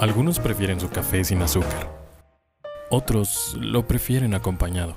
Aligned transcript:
Algunos 0.00 0.40
prefieren 0.40 0.80
su 0.80 0.88
café 0.88 1.22
sin 1.24 1.42
azúcar. 1.42 1.86
Otros 2.88 3.54
lo 3.60 3.86
prefieren 3.86 4.32
acompañado. 4.32 4.94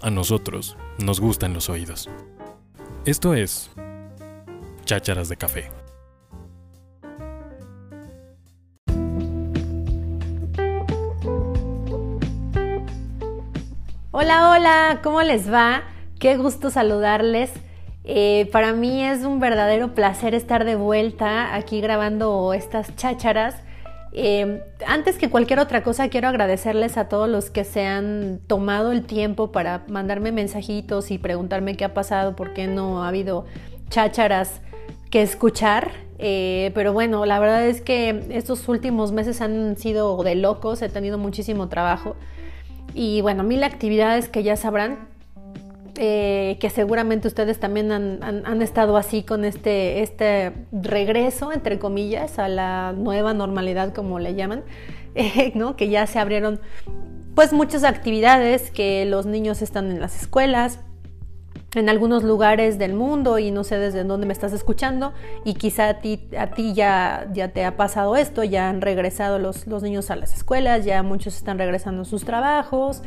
A 0.00 0.08
nosotros 0.08 0.78
nos 0.96 1.20
gustan 1.20 1.52
los 1.52 1.68
oídos. 1.68 2.08
Esto 3.04 3.34
es 3.34 3.70
Chácharas 4.86 5.28
de 5.28 5.36
Café. 5.36 5.70
Hola, 14.10 14.52
hola, 14.52 15.00
¿cómo 15.02 15.20
les 15.20 15.52
va? 15.52 15.82
Qué 16.18 16.38
gusto 16.38 16.70
saludarles. 16.70 17.52
Eh, 18.04 18.48
para 18.52 18.72
mí 18.72 19.04
es 19.04 19.24
un 19.24 19.38
verdadero 19.38 19.94
placer 19.94 20.34
estar 20.34 20.64
de 20.64 20.76
vuelta 20.76 21.54
aquí 21.54 21.82
grabando 21.82 22.54
estas 22.54 22.96
chácharas 22.96 23.56
Em, 24.16 24.60
antes 24.86 25.18
que 25.18 25.28
cualquier 25.28 25.58
otra 25.58 25.82
cosa, 25.82 26.08
quiero 26.08 26.28
agradecerles 26.28 26.96
a 26.96 27.08
todos 27.08 27.28
los 27.28 27.50
que 27.50 27.64
se 27.64 27.84
han 27.84 28.38
tomado 28.46 28.92
el 28.92 29.04
tiempo 29.04 29.50
para 29.50 29.84
mandarme 29.88 30.30
mensajitos 30.30 31.10
y 31.10 31.18
preguntarme 31.18 31.76
qué 31.76 31.84
ha 31.84 31.94
pasado, 31.94 32.36
por 32.36 32.54
qué 32.54 32.68
no 32.68 33.02
ha 33.02 33.08
habido 33.08 33.44
chácharas 33.90 34.60
que 35.10 35.20
escuchar. 35.22 35.90
Eh, 36.18 36.70
pero 36.74 36.92
bueno, 36.92 37.26
la 37.26 37.40
verdad 37.40 37.66
es 37.66 37.80
que 37.80 38.24
estos 38.30 38.68
últimos 38.68 39.10
meses 39.10 39.40
han 39.40 39.76
sido 39.76 40.22
de 40.22 40.36
locos, 40.36 40.80
he 40.82 40.88
tenido 40.88 41.18
muchísimo 41.18 41.68
trabajo 41.68 42.14
y 42.94 43.20
bueno, 43.20 43.42
mil 43.42 43.64
actividades 43.64 44.28
que 44.28 44.44
ya 44.44 44.56
sabrán. 44.56 45.08
Eh, 45.96 46.56
que 46.60 46.70
seguramente 46.70 47.28
ustedes 47.28 47.60
también 47.60 47.92
han, 47.92 48.62
estado 48.62 48.96
así 48.96 49.22
con 49.22 49.44
este, 49.44 50.02
este 50.02 50.52
regreso, 50.72 51.52
entre 51.52 51.78
comillas, 51.78 52.40
a 52.40 52.48
la 52.48 52.92
nueva 52.96 53.32
normalidad, 53.32 53.94
como 53.94 54.18
le 54.18 54.34
llaman, 54.34 54.64
eh, 55.14 55.52
¿no? 55.54 55.76
que 55.76 55.88
ya 55.88 56.06
se 56.08 56.18
abrieron 56.18 56.60
pues 57.36 57.52
muchas 57.52 57.84
actividades, 57.84 58.72
que 58.72 59.04
los 59.04 59.26
niños 59.26 59.62
están 59.62 59.90
en 59.92 60.00
las 60.00 60.20
escuelas, 60.20 60.80
en 61.76 61.88
algunos 61.88 62.24
lugares 62.24 62.78
del 62.78 62.94
mundo 62.94 63.38
y 63.38 63.50
no 63.50 63.64
sé 63.64 63.78
desde 63.78 64.04
dónde 64.04 64.26
me 64.26 64.32
estás 64.32 64.52
escuchando 64.52 65.12
y 65.44 65.54
quizá 65.54 65.88
a 65.88 65.94
ti, 66.00 66.28
a 66.38 66.48
ti 66.48 66.72
ya, 66.74 67.28
ya 67.32 67.48
te 67.48 67.64
ha 67.64 67.76
pasado 67.76 68.16
esto, 68.16 68.44
ya 68.44 68.68
han 68.68 68.80
regresado 68.80 69.38
los, 69.38 69.66
los 69.66 69.82
niños 69.82 70.10
a 70.10 70.16
las 70.16 70.34
escuelas, 70.34 70.84
ya 70.84 71.02
muchos 71.02 71.36
están 71.36 71.58
regresando 71.58 72.02
a 72.02 72.04
sus 72.04 72.24
trabajos, 72.24 73.02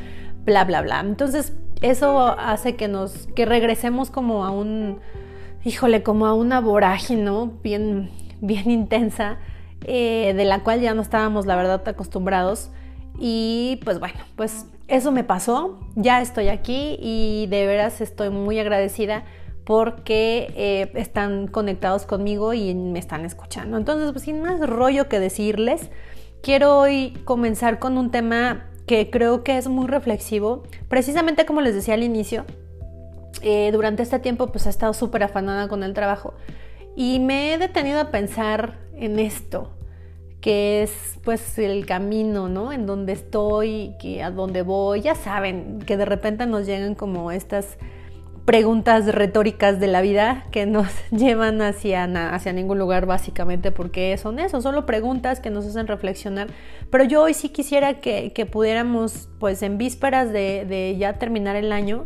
bla, 0.46 0.66
bla, 0.66 0.82
bla. 0.82 1.00
Entonces 1.00 1.54
eso 1.82 2.28
hace 2.40 2.76
que 2.76 2.88
nos, 2.88 3.28
que 3.36 3.46
regresemos 3.46 4.10
como 4.10 4.46
a 4.46 4.52
un, 4.52 5.00
híjole, 5.64 6.04
como 6.04 6.26
a 6.26 6.34
una 6.34 6.60
vorágine, 6.62 7.24
¿no? 7.24 7.54
Bien, 7.64 8.10
bien 8.42 8.70
intensa, 8.72 9.38
eh, 9.86 10.34
de 10.36 10.46
la 10.46 10.64
cual 10.64 10.82
ya 10.82 10.94
no 10.94 11.02
estábamos, 11.02 11.46
la 11.46 11.56
verdad, 11.56 11.88
acostumbrados. 11.88 12.72
Y 13.20 13.80
pues 13.84 14.00
bueno, 14.00 14.20
pues 14.36 14.66
eso 14.88 15.12
me 15.12 15.24
pasó, 15.24 15.80
ya 15.96 16.22
estoy 16.22 16.50
aquí 16.50 16.98
y 17.02 17.48
de 17.50 17.66
veras 17.66 18.00
estoy 18.00 18.30
muy 18.30 18.60
agradecida 18.60 19.24
porque 19.66 20.54
eh, 20.56 20.92
están 20.96 21.48
conectados 21.48 22.06
conmigo 22.06 22.54
y 22.54 22.74
me 22.74 23.00
están 23.00 23.26
escuchando. 23.26 23.78
Entonces, 23.78 24.12
pues 24.14 24.24
sin 24.24 24.42
más 24.42 24.62
rollo 24.62 25.10
que 25.10 25.20
decirles, 25.20 25.90
quiero 26.42 26.78
hoy 26.78 27.12
comenzar 27.26 27.80
con 27.80 27.98
un 27.98 28.10
tema 28.10 28.68
que 28.88 29.10
creo 29.10 29.44
que 29.44 29.58
es 29.58 29.68
muy 29.68 29.86
reflexivo, 29.86 30.64
precisamente 30.88 31.46
como 31.46 31.62
les 31.62 31.76
decía 31.76 31.94
al 31.94 32.04
inicio, 32.04 32.46
eh, 33.42 33.70
durante 33.72 34.02
este 34.02 34.18
tiempo 34.20 34.48
pues 34.48 34.66
he 34.66 34.70
estado 34.70 34.94
súper 34.94 35.24
afanada 35.24 35.68
con 35.68 35.84
el 35.84 35.94
trabajo. 35.94 36.34
Y 36.96 37.20
me 37.20 37.54
he 37.54 37.58
detenido 37.58 38.00
a 38.00 38.10
pensar 38.10 38.80
en 38.96 39.20
esto, 39.20 39.70
que 40.42 40.82
es 40.82 41.20
pues 41.24 41.60
el 41.60 41.86
camino, 41.86 42.48
¿no? 42.48 42.72
En 42.72 42.86
donde 42.86 43.12
estoy, 43.14 43.94
que 44.00 44.24
a 44.24 44.32
dónde 44.32 44.62
voy, 44.64 45.02
ya 45.02 45.16
saben, 45.16 45.80
que 45.86 45.98
de 45.98 46.06
repente 46.06 46.46
nos 46.48 46.66
llegan 46.66 46.96
como 46.96 47.32
estas 47.32 47.78
preguntas 48.48 49.06
retóricas 49.14 49.78
de 49.78 49.88
la 49.88 50.00
vida 50.00 50.46
que 50.52 50.66
nos 50.66 50.88
llevan 51.12 51.62
hacia, 51.62 52.06
hacia 52.34 52.54
ningún 52.54 52.80
lugar 52.80 53.06
básicamente 53.06 53.74
porque 53.74 54.18
son 54.18 54.40
eso, 54.40 54.62
solo 54.62 54.86
preguntas 54.86 55.42
que 55.42 55.50
nos 55.50 55.66
hacen 55.66 55.86
reflexionar. 55.86 56.48
Pero 56.90 57.04
yo 57.04 57.24
hoy 57.24 57.34
sí 57.34 57.50
quisiera 57.50 57.96
que, 57.96 58.32
pudiéramos, 58.50 59.28
pues 59.40 59.62
en 59.64 59.78
vísperas 59.78 60.32
de, 60.32 60.64
de, 60.66 60.96
ya 60.98 61.20
terminar 61.20 61.58
el 61.58 61.74
año, 61.74 62.06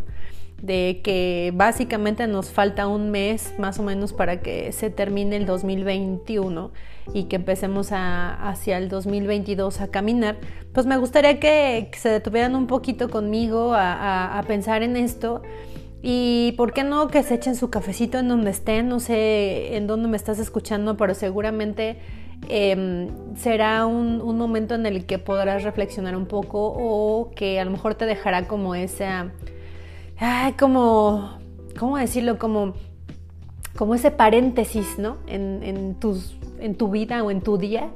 de 0.63 1.01
que 1.03 1.51
básicamente 1.53 2.25
nos 2.25 2.50
falta 2.50 2.88
un 2.88 3.12
mes 3.12 3.53
más 3.59 3.78
o 3.78 3.84
menos 3.84 4.12
para 4.12 4.41
que 4.41 4.72
se 4.72 4.90
termine 4.90 5.35
el 5.35 5.46
2021 5.46 6.72
y 7.13 7.25
que 7.25 7.35
empecemos 7.35 7.91
a, 7.91 8.50
hacia 8.50 8.80
el 8.80 8.90
2022 8.90 9.80
a 9.80 9.90
caminar, 9.90 10.38
pues 10.74 10.88
me 10.88 10.97
gustaría 10.97 11.40
que, 11.40 11.91
se 11.96 12.09
detuvieran 12.09 12.56
un 12.56 12.66
poquito 12.66 13.12
conmigo 13.12 13.75
a, 13.75 14.40
a 14.40 14.44
pensar 14.44 14.81
en 14.81 14.97
esto 14.97 15.44
y 16.03 16.53
por 16.57 16.73
qué 16.73 16.84
no 16.84 17.07
que 17.09 17.22
se 17.22 17.35
echen 17.35 17.56
su 17.56 17.69
cafecito 17.69 18.17
en 18.17 18.28
donde 18.28 18.50
estén, 18.50 18.89
no 18.89 19.00
sé 19.00 19.75
en 19.75 19.85
dónde 19.85 20.07
me 20.07 20.17
estás 20.17 20.39
escuchando, 20.39 20.97
pero 20.97 21.13
seguramente 21.13 21.97
em, 22.50 23.07
será 23.35 23.85
un, 23.85 24.17
momento 24.38 24.73
en 24.73 24.85
el 24.88 25.06
que 25.06 25.19
podrás 25.19 25.63
reflexionar 25.63 26.16
un 26.16 26.25
poco 26.25 26.73
o 26.75 27.31
que 27.35 27.59
a 27.59 27.66
lo 27.66 27.72
mejor 27.72 27.95
te 27.95 28.06
dejará 28.06 28.47
como 28.47 28.73
esa, 28.73 29.31
ay, 30.17 30.53
como, 30.53 31.38
¿cómo 31.78 31.97
decirlo? 31.97 32.39
Como, 32.39 32.73
como 33.75 33.94
ese 33.94 34.09
paréntesis, 34.09 34.97
¿no? 34.97 35.18
En, 35.28 35.62
en, 35.63 35.95
tus, 35.95 36.35
en 36.59 36.75
tu 36.75 36.89
vida 36.89 37.23
o 37.23 37.31
en 37.31 37.41
tu 37.41 37.57
día. 37.57 37.89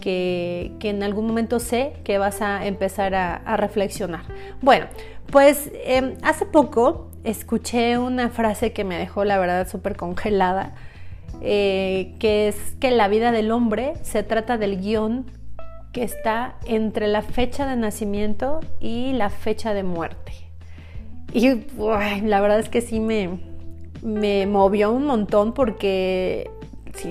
Que, 0.00 0.72
que, 0.80 0.90
en 0.90 1.02
algún 1.02 1.26
momento 1.26 1.60
sé 1.60 1.94
que 2.02 2.18
vas 2.18 2.42
a 2.42 2.66
empezar 2.66 3.14
a, 3.14 3.56
reflexionar. 3.56 4.22
Bueno, 4.60 4.86
pues 5.34 5.68
em, 5.82 6.14
hace 6.22 6.46
poco 6.46 7.10
escuché 7.24 7.98
una 7.98 8.28
frase 8.28 8.72
que 8.72 8.84
me 8.84 8.96
dejó 8.96 9.24
la 9.24 9.36
verdad 9.36 9.68
súper 9.68 9.96
congelada, 9.96 10.76
eh, 11.40 12.14
que 12.20 12.46
es 12.46 12.54
que 12.78 12.92
la 12.92 13.08
vida 13.08 13.32
del 13.32 13.50
hombre 13.50 13.94
se 14.02 14.22
trata 14.22 14.58
del 14.58 14.80
guion 14.80 15.26
que 15.92 16.04
está 16.04 16.54
entre 16.66 17.08
la 17.08 17.20
fecha 17.20 17.66
de 17.66 17.74
nacimiento 17.74 18.60
y 18.78 19.12
la 19.14 19.28
fecha 19.28 19.74
de 19.74 19.82
muerte. 19.82 20.34
Y 21.32 21.64
la 22.22 22.40
verdad 22.40 22.60
es 22.60 22.68
que 22.68 22.80
sí 22.80 23.00
me, 23.00 23.40
me 24.04 24.46
movió 24.46 24.92
un 24.92 25.04
montón 25.04 25.52
porque 25.52 26.48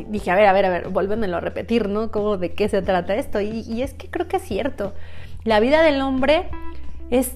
dije, 0.08 0.32
a 0.32 0.36
ver, 0.36 0.46
a 0.46 0.54
ver, 0.54 0.64
a 0.64 0.70
ver, 0.70 0.88
vuélvemelo 0.88 1.36
a 1.36 1.42
repetir, 1.42 1.90
¿no? 1.90 2.10
¿Cómo 2.10 2.38
de 2.38 2.54
qué 2.54 2.70
se 2.70 2.82
trata 2.82 3.16
esto? 3.16 3.42
Y 3.42 3.82
es 3.82 3.94
que 3.94 4.10
creo 4.10 4.30
que 4.30 4.38
es 4.38 4.44
cierto. 4.44 4.94
La 5.44 5.60
vida 5.60 5.82
del 5.82 6.00
hombre 6.00 6.46
es 7.10 7.34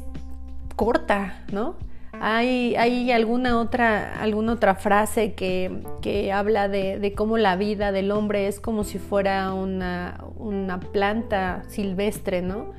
corta, 0.78 1.44
¿no? 1.52 1.76
¿Hay, 2.20 3.12
alguna, 3.12 3.60
otra, 3.60 4.20
alguna 4.22 4.54
otra 4.54 4.76
frase 4.76 5.34
que, 5.34 5.84
que 6.02 6.32
habla 6.32 6.70
de, 6.70 7.14
cómo 7.16 7.38
la 7.38 7.56
vida 7.58 7.92
del 7.92 8.12
hombre 8.12 8.48
es 8.48 8.60
como 8.60 8.84
si 8.84 8.98
fuera 8.98 9.54
una, 9.54 10.24
una 10.38 10.80
planta 10.80 11.64
silvestre, 11.68 12.42
¿no? 12.42 12.72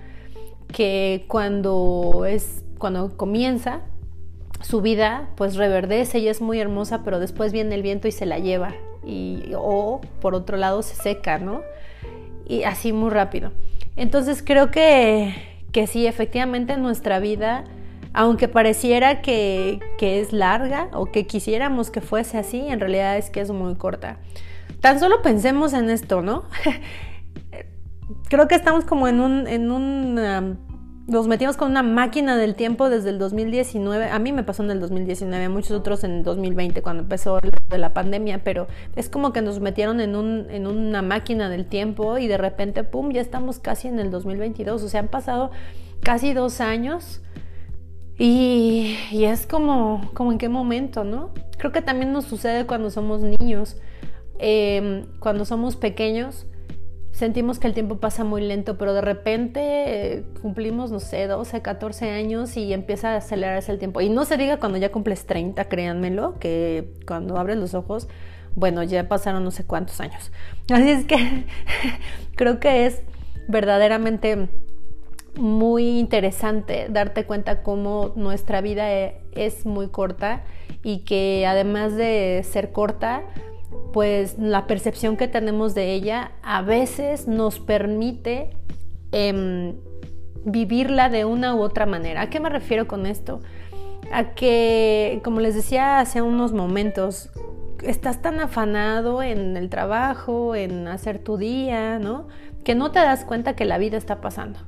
Que 0.73 1.25
cuando, 1.29 2.25
es, 2.27 2.65
cuando 2.79 3.17
comienza 3.17 3.83
su 4.61 4.81
vida, 4.81 5.29
pues 5.37 5.57
reverdece 5.57 6.19
y 6.19 6.29
es 6.29 6.41
muy 6.41 6.59
hermosa, 6.59 7.03
pero 7.05 7.21
después 7.21 7.53
viene 7.53 7.75
el 7.75 7.83
viento 7.83 8.09
y 8.09 8.13
se 8.13 8.27
la 8.27 8.39
lleva. 8.39 8.75
Y, 9.07 9.53
o 9.57 10.01
por 10.21 10.35
otro 10.35 10.57
lado 10.57 10.83
se 10.83 10.97
seca, 10.97 11.39
¿no? 11.39 11.63
Y 12.47 12.65
así 12.65 12.93
muy 12.93 13.11
rápido. 13.11 13.53
Entonces 13.95 14.43
creo 14.45 14.71
que, 14.71 15.35
que 15.71 15.87
sí, 15.87 16.07
efectivamente 16.07 16.77
nuestra 16.77 17.21
vida 17.21 17.65
aunque 18.13 18.49
pareciera 18.49 19.23
que, 19.23 19.81
es 20.01 20.33
larga 20.33 20.89
o 20.93 21.07
que 21.07 21.27
quisiéramos 21.27 21.91
que 21.91 22.01
fuese 22.01 22.39
así, 22.39 22.61
en 22.61 22.81
realidad 22.81 23.17
es 23.17 23.31
que 23.31 23.41
es 23.41 23.51
muy 23.51 23.75
corta. 23.77 24.19
Tan 24.81 25.01
solo 25.01 25.23
pensemos 25.23 25.73
en 25.73 25.91
esto, 25.91 26.23
¿no? 26.23 26.45
Creo 28.29 28.49
que 28.49 28.55
estamos 28.55 28.85
como 28.85 29.09
en 29.09 29.21
un, 29.21 29.47
en 29.47 29.71
un 29.71 30.59
nos 31.09 31.27
metimos 31.27 31.57
con 31.57 31.71
una 31.71 31.83
máquina 31.83 32.37
del 32.37 32.55
tiempo 32.55 32.91
desde 32.91 33.09
el 33.09 33.19
2019. 33.19 34.11
A 34.11 34.19
mí 34.19 34.31
me 34.31 34.43
pasó 34.43 34.63
en 34.63 34.71
el 34.71 34.79
2019, 34.79 35.43
a 35.43 35.49
muchos 35.49 35.71
otros 35.71 36.05
en 36.05 36.19
el 36.19 36.23
2020 36.23 36.83
cuando 36.83 37.03
empezó 37.03 37.41
la 37.71 37.95
pandemia, 37.95 38.45
pero 38.45 38.69
es 38.95 39.09
como 39.09 39.33
que 39.33 39.41
nos 39.41 39.59
metieron 39.59 40.01
en, 40.01 40.15
en 40.51 40.67
una 40.67 41.01
máquina 41.01 41.49
del 41.49 41.65
tiempo 41.65 42.19
y 42.19 42.29
de 42.29 42.37
repente, 42.37 42.85
¡pum!, 42.85 43.11
ya 43.11 43.23
estamos 43.23 43.59
casi 43.59 43.89
en 43.89 43.99
el 43.99 44.11
2022. 44.11 44.83
O 44.83 44.89
sea, 44.91 45.01
han 45.01 45.09
pasado 45.09 45.51
casi 46.03 46.35
dos 46.35 46.61
años 46.61 47.23
y, 48.19 48.97
es 49.13 49.47
como, 49.47 50.11
como 50.15 50.33
en 50.33 50.39
qué 50.39 50.49
momento, 50.49 51.05
¿no? 51.05 51.31
Creo 51.57 51.71
que 51.71 51.83
también 51.83 52.13
nos 52.13 52.25
sucede 52.25 52.67
cuando 52.67 52.91
somos 52.91 53.21
niños. 53.23 53.77
Em, 54.41 55.07
cuando 55.21 55.45
somos 55.45 55.77
pequeños, 55.77 56.47
sentimos 57.13 57.59
que 57.59 57.69
el 57.69 57.75
tiempo 57.75 57.99
pasa 57.99 58.25
muy 58.25 58.43
lento, 58.43 58.77
pero 58.77 58.93
de 58.93 59.01
repente 59.01 59.61
eh, 59.63 60.25
cumplimos, 60.43 60.91
no 60.91 61.01
sé, 61.01 61.27
12, 61.27 61.63
14 61.63 62.11
años 62.11 62.57
y 62.57 62.73
empieza 62.73 63.11
a 63.11 63.17
acelerarse 63.17 63.71
el 63.71 63.79
tiempo. 63.79 64.01
Y 64.01 64.09
no 64.09 64.25
se 64.25 64.37
diga 64.37 64.59
cuando 64.59 64.79
ya 64.79 64.91
cumples 64.91 65.25
30, 65.27 65.65
créanmelo, 65.67 66.39
que 66.41 66.93
cuando 67.07 67.37
abres 67.37 67.57
los 67.57 67.75
ojos, 67.75 68.09
bueno, 68.57 68.83
ya 68.83 69.09
pasaron 69.09 69.45
no 69.45 69.53
sé 69.53 69.65
cuántos 69.65 70.01
años. 70.01 70.33
Así 70.73 70.91
es 70.91 71.05
que 71.05 71.47
creo 72.37 72.59
que 72.59 72.87
es 72.87 73.03
verdaderamente 73.47 74.49
muy 75.39 75.99
interesante 75.99 76.89
darte 76.91 77.25
cuenta 77.25 77.63
cómo 77.63 78.13
nuestra 78.17 78.61
vida 78.61 78.93
e, 78.93 79.21
es 79.33 79.65
muy 79.65 79.89
corta 79.89 80.43
y 80.83 81.01
que 81.05 81.47
además 81.47 81.97
de 81.97 82.45
ser 82.45 82.73
corta, 82.73 83.23
pues 83.93 84.39
la 84.39 84.67
percepción 84.67 85.17
que 85.17 85.29
tenemos 85.29 85.75
de 85.75 85.93
ella 85.93 86.33
a 86.43 86.63
veces 86.63 87.29
nos 87.29 87.61
permite 87.61 88.51
em, 89.13 89.77
vivirla 90.45 91.09
de 91.09 91.25
una 91.25 91.55
u 91.55 91.61
otra 91.61 91.87
manera. 91.87 92.23
¿A 92.23 92.31
qué 92.31 92.41
me 92.41 92.49
refiero 92.49 92.87
con 92.87 93.07
esto? 93.07 93.41
A 94.13 94.35
que, 94.35 95.21
como 95.25 95.41
les 95.41 95.55
decía 95.55 96.01
hace 96.01 96.23
unos 96.23 96.53
momentos, 96.53 97.31
estás 97.83 98.23
tan 98.23 98.41
afanado 98.41 99.23
en 99.23 99.57
el 99.57 99.69
trabajo, 99.69 100.55
en 100.55 100.89
hacer 100.89 101.19
tu 101.19 101.37
día, 101.37 101.99
¿no? 101.99 102.29
Que 102.65 102.75
no 102.75 102.91
te 102.91 102.99
das 102.99 103.25
cuenta 103.25 103.55
que 103.55 103.65
la 103.65 103.79
vida 103.79 103.97
está 103.97 104.21
pasando. 104.21 104.59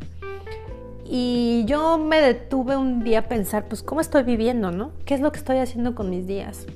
Y 1.12 1.64
yo 1.64 1.98
me 1.98 2.20
detuve 2.20 2.76
un 2.76 3.02
día 3.02 3.18
a 3.18 3.22
pensar, 3.22 3.64
pues, 3.66 3.82
¿cómo 3.82 4.00
estoy 4.00 4.22
viviendo, 4.22 4.70
no? 4.70 4.92
¿Qué 5.04 5.14
es 5.14 5.20
lo 5.20 5.32
que 5.32 5.38
estoy 5.38 5.56
haciendo 5.56 5.96
con 5.96 6.08
mis 6.08 6.28
días? 6.28 6.68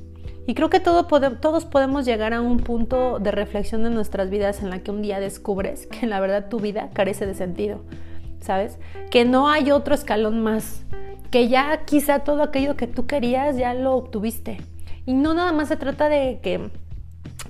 Y 0.45 0.55
creo 0.55 0.71
que 0.71 0.81
todos 0.81 1.65
podemos 1.67 2.05
llegar 2.05 2.35
a 2.35 2.41
un 2.41 2.59
punto 2.59 3.21
de 3.21 3.31
reflexión 3.31 3.87
en 3.87 3.95
nuestras 3.95 4.31
vidas 4.31 4.61
en 4.61 4.71
la 4.71 4.81
que 4.81 4.91
un 4.91 5.03
día 5.03 5.21
descubres 5.21 5.87
que 5.87 6.09
la 6.09 6.19
verdad 6.19 6.49
tu 6.49 6.59
vida 6.59 6.91
carece 6.93 7.27
de 7.27 7.35
sentido, 7.35 7.85
¿sabes? 8.41 8.77
Que 9.09 9.25
no 9.25 9.49
hay 9.49 9.71
otro 9.71 9.95
escalón 9.95 10.43
más, 10.43 10.85
que 11.31 11.47
ya 11.47 11.85
quizá 11.85 12.25
todo 12.25 12.43
aquello 12.43 12.77
que 12.77 12.89
tú 12.89 13.07
querías 13.07 13.57
ya 13.57 13.73
lo 13.73 13.95
obtuviste. 13.95 14.57
Y 15.07 15.13
no 15.13 15.35
nada 15.35 15.53
más 15.53 15.69
se 15.69 15.77
trata 15.77 16.09
de 16.09 16.41
que 16.43 16.71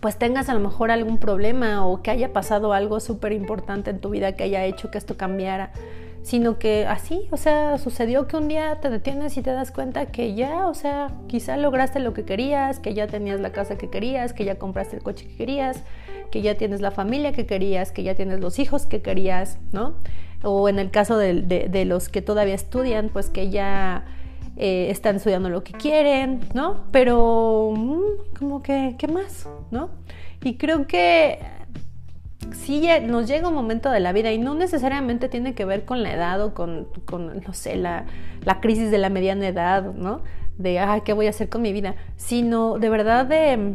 pues 0.01 0.19
tengas 0.19 0.51
a 0.51 0.55
lo 0.55 0.61
mejor 0.61 0.91
algún 0.91 1.17
problema 1.17 1.87
o 1.87 2.03
que 2.03 2.11
haya 2.11 2.35
pasado 2.35 2.75
algo 2.75 3.01
súper 3.01 3.33
importante 3.33 3.89
en 3.89 4.01
tu 4.01 4.11
vida 4.11 4.33
que 4.33 4.45
haya 4.45 4.67
hecho 4.67 4.91
que 4.91 4.99
esto 4.99 5.17
cambiara 5.17 5.73
sino 6.25 6.59
que 6.59 6.87
así, 6.87 7.29
o 7.33 7.37
sea, 7.37 7.77
sucedió 7.77 8.27
que 8.27 8.39
un 8.39 8.49
día 8.49 8.81
te 8.81 8.89
detienes 8.89 9.37
y 9.37 9.43
te 9.43 9.51
das 9.51 9.71
cuenta 9.71 10.07
que 10.07 10.35
ya, 10.35 10.69
o 10.69 10.75
sea, 10.75 11.13
quizá 11.27 11.59
lograste 11.59 12.01
lo 12.01 12.15
que 12.15 12.25
querías, 12.25 12.81
que 12.81 12.95
ya 12.95 13.07
tenías 13.07 13.41
la 13.41 13.53
casa 13.53 13.77
que 13.77 13.91
querías, 13.91 14.33
que 14.33 14.47
ya 14.47 14.55
compraste 14.59 14.97
el 14.97 15.03
coche 15.03 15.27
que 15.27 15.37
querías, 15.37 15.85
que 16.31 16.41
ya 16.41 16.57
tienes 16.57 16.81
la 16.81 16.93
familia 16.93 17.33
que 17.33 17.45
querías, 17.45 17.93
que 17.93 18.03
ya 18.03 18.15
tienes 18.15 18.41
los 18.41 18.59
hijos 18.59 18.87
que 18.87 19.03
querías, 19.03 19.59
¿no? 19.73 19.97
O 20.43 20.71
en 20.71 20.79
el 20.79 20.91
caso 20.91 21.19
de, 21.19 21.85
los 21.85 22.09
que 22.09 22.23
todavía 22.23 22.55
estudian, 22.55 23.11
pues 23.11 23.29
que 23.29 23.51
ya 23.51 24.07
eh, 24.57 24.87
están 24.89 25.17
estudiando 25.17 25.51
lo 25.51 25.63
que 25.63 25.75
quieren, 25.75 26.41
¿no? 26.55 26.87
Pero, 26.91 27.75
mm, 27.77 28.39
como 28.39 28.63
que, 28.63 28.95
¿qué 28.97 29.09
más? 29.09 29.47
¿No? 29.71 29.91
Y 30.43 30.57
creo 30.57 30.87
que 30.87 31.39
sí 32.53 32.89
nos 33.03 33.27
llega 33.27 33.49
un 33.49 33.55
momento 33.55 33.91
de 33.91 34.01
la 34.01 34.13
vida 34.13 34.33
y 34.33 34.39
no 34.39 34.55
necesariamente 34.55 35.29
tiene 35.29 35.55
que 35.55 35.65
ver 35.65 35.85
con 35.85 36.03
la 36.03 36.13
edad 36.13 36.41
o 36.43 36.55
con, 36.55 36.89
no 37.47 37.53
sé, 37.53 37.77
la, 37.77 38.07
crisis 38.61 38.91
de 38.91 38.99
la 38.99 39.11
mediana 39.11 39.49
edad, 39.49 39.93
¿no? 39.95 40.23
De, 40.59 40.79
ah, 40.79 41.01
¿qué 41.05 41.13
voy 41.13 41.27
a 41.27 41.31
hacer 41.31 41.49
con 41.49 41.63
mi 41.63 41.73
vida? 41.73 41.97
Sino 42.17 42.79
de 42.79 42.89
verdad 42.89 43.27
de, 43.27 43.75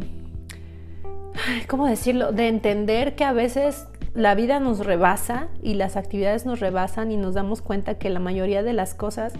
¿cómo 1.68 1.86
decirlo? 1.86 2.32
De 2.32 2.48
entender 2.48 3.14
que 3.14 3.24
a 3.24 3.32
veces 3.32 3.86
la 4.14 4.34
vida 4.34 4.60
nos 4.60 4.84
rebasa 4.84 5.48
y 5.62 5.74
las 5.74 5.96
actividades 5.96 6.46
nos 6.46 6.60
rebasan 6.60 7.12
y 7.12 7.16
nos 7.16 7.34
damos 7.34 7.62
cuenta 7.62 7.94
que 7.94 8.10
la 8.10 8.18
mayoría 8.18 8.62
de 8.62 8.72
las 8.72 8.94
cosas 8.94 9.34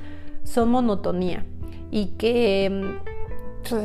son 0.45 0.71
monotonía 0.71 1.45
y 1.91 2.07
que 2.19 2.99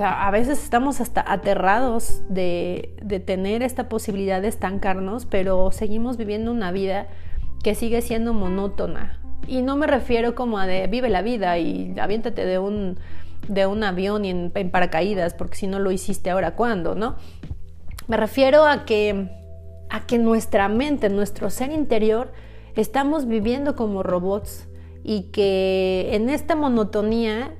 a 0.01 0.31
veces 0.31 0.63
estamos 0.63 1.01
hasta 1.01 1.23
aterrados 1.25 2.21
de, 2.29 2.95
tener 3.25 3.61
esta 3.61 3.89
posibilidad 3.89 4.41
de 4.41 4.47
estancarnos, 4.47 5.25
pero 5.25 5.71
seguimos 5.71 6.17
viviendo 6.17 6.51
una 6.51 6.71
vida 6.71 7.07
que 7.63 7.75
sigue 7.75 8.01
siendo 8.01 8.33
monótona. 8.33 9.19
Y 9.47 9.61
no 9.61 9.75
me 9.75 9.87
refiero 9.87 10.33
como 10.33 10.57
a 10.57 10.65
de 10.65 10.87
vive 10.87 11.09
la 11.09 11.21
vida 11.21 11.57
y 11.57 11.93
aviéntate 11.99 12.45
de 12.45 12.57
un, 12.57 12.97
de 13.47 13.67
un 13.67 13.83
avión 13.83 14.25
en, 14.25 14.51
paracaídas, 14.71 15.33
porque 15.33 15.55
si 15.55 15.67
no 15.67 15.79
lo 15.79 15.91
hiciste 15.91 16.29
ahora, 16.29 16.55
¿cuándo? 16.55 16.95
¿No? 16.95 17.15
Me 18.07 18.17
refiero 18.17 18.65
a 18.65 18.85
que, 18.85 19.29
a 19.89 20.05
que 20.05 20.17
nuestra 20.17 20.67
mente, 20.67 21.09
nuestro 21.09 21.49
ser 21.49 21.71
interior, 21.71 22.31
estamos 22.75 23.27
viviendo 23.27 23.75
como 23.75 24.03
robots 24.03 24.67
y 25.03 25.31
que 25.31 26.09
en 26.13 26.29
esta 26.29 26.55
monotonía 26.55 27.53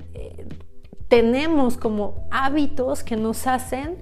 tenemos 1.08 1.76
como 1.76 2.26
hábitos 2.30 3.02
que 3.02 3.16
nos 3.16 3.46
hacen 3.46 3.96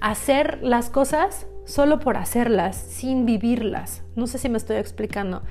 hacer 0.00 0.58
las 0.62 0.90
cosas 0.90 1.46
solo 1.64 2.00
por 2.00 2.16
hacerlas, 2.16 2.76
sin 2.76 3.26
vivirlas. 3.26 4.02
No 4.16 4.26
sé 4.26 4.38
si 4.38 4.48
me 4.48 4.58
estoy 4.58 4.76
explicando. 4.76 5.42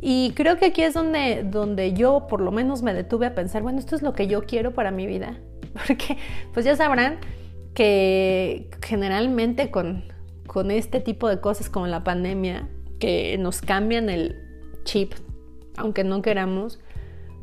Y 0.00 0.32
creo 0.36 0.58
que 0.58 0.66
aquí 0.66 0.82
es 0.82 0.94
donde, 0.94 1.44
donde 1.44 1.92
yo 1.92 2.26
por 2.28 2.40
lo 2.40 2.52
menos 2.52 2.82
me 2.82 2.94
detuve 2.94 3.26
a 3.26 3.34
pensar, 3.34 3.62
bueno, 3.62 3.78
esto 3.78 3.96
es 3.96 4.02
lo 4.02 4.12
que 4.12 4.26
yo 4.26 4.42
quiero 4.42 4.74
para 4.74 4.90
mi 4.90 5.06
vida. 5.06 5.38
Porque 5.72 6.18
pues 6.52 6.64
ya 6.64 6.76
sabrán 6.76 7.18
que 7.74 8.70
generalmente 8.82 9.70
con, 9.70 10.04
con 10.46 10.70
este 10.70 11.00
tipo 11.00 11.28
de 11.28 11.40
cosas 11.40 11.68
como 11.70 11.86
la 11.86 12.04
pandemia, 12.04 12.68
que 13.00 13.38
nos 13.38 13.60
cambian 13.60 14.10
el 14.10 14.36
chip, 14.84 15.14
aunque 15.76 16.04
no 16.04 16.22
queramos, 16.22 16.80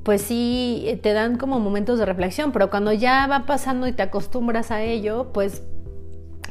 pues 0.06 0.22
sí 0.22 0.84
eh, 0.86 0.98
te 0.98 1.14
dan 1.14 1.36
como 1.36 1.60
momentos 1.60 1.98
de 1.98 2.06
reflexión, 2.06 2.52
pero 2.52 2.70
cuando 2.70 2.94
ya 2.94 3.26
va 3.26 3.48
pasando 3.48 3.88
y 3.88 3.92
te 3.92 4.04
acostumbras 4.04 4.70
a 4.70 4.84
ello, 4.84 5.32
pues 5.34 5.64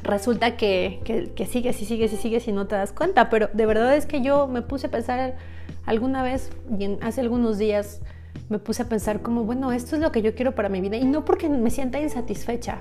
resulta 0.03 0.57
que, 0.57 1.01
que, 1.05 1.47
sigues 1.47 1.81
y 1.81 1.85
sigues 1.85 2.13
y 2.13 2.17
sigues 2.17 2.49
y 2.49 2.53
no 2.53 2.67
te 2.67 2.75
das 2.75 2.93
cuenta. 2.93 3.31
Pero 3.31 3.49
de 3.53 3.65
verdad 3.65 3.97
es 3.97 4.07
que 4.07 4.23
yo 4.23 4.49
me 4.49 4.61
puse 4.61 4.89
a 4.89 4.91
pensar 4.91 5.37
alguna 5.87 6.25
vez, 6.25 6.51
hace 7.01 7.21
algunos 7.21 7.57
días, 7.57 8.01
me 8.49 8.59
puse 8.59 8.83
a 8.83 8.89
pensar 8.89 9.23
como, 9.23 9.45
bueno, 9.45 9.71
esto 9.71 9.95
es 9.95 10.03
lo 10.03 10.11
que 10.11 10.21
yo 10.21 10.35
quiero 10.35 10.57
para 10.57 10.69
mi 10.69 10.81
vida. 10.81 10.97
Y 10.97 11.05
no 11.05 11.25
porque 11.25 11.49
me 11.49 11.71
sienta 11.71 12.01
insatisfecha, 12.01 12.79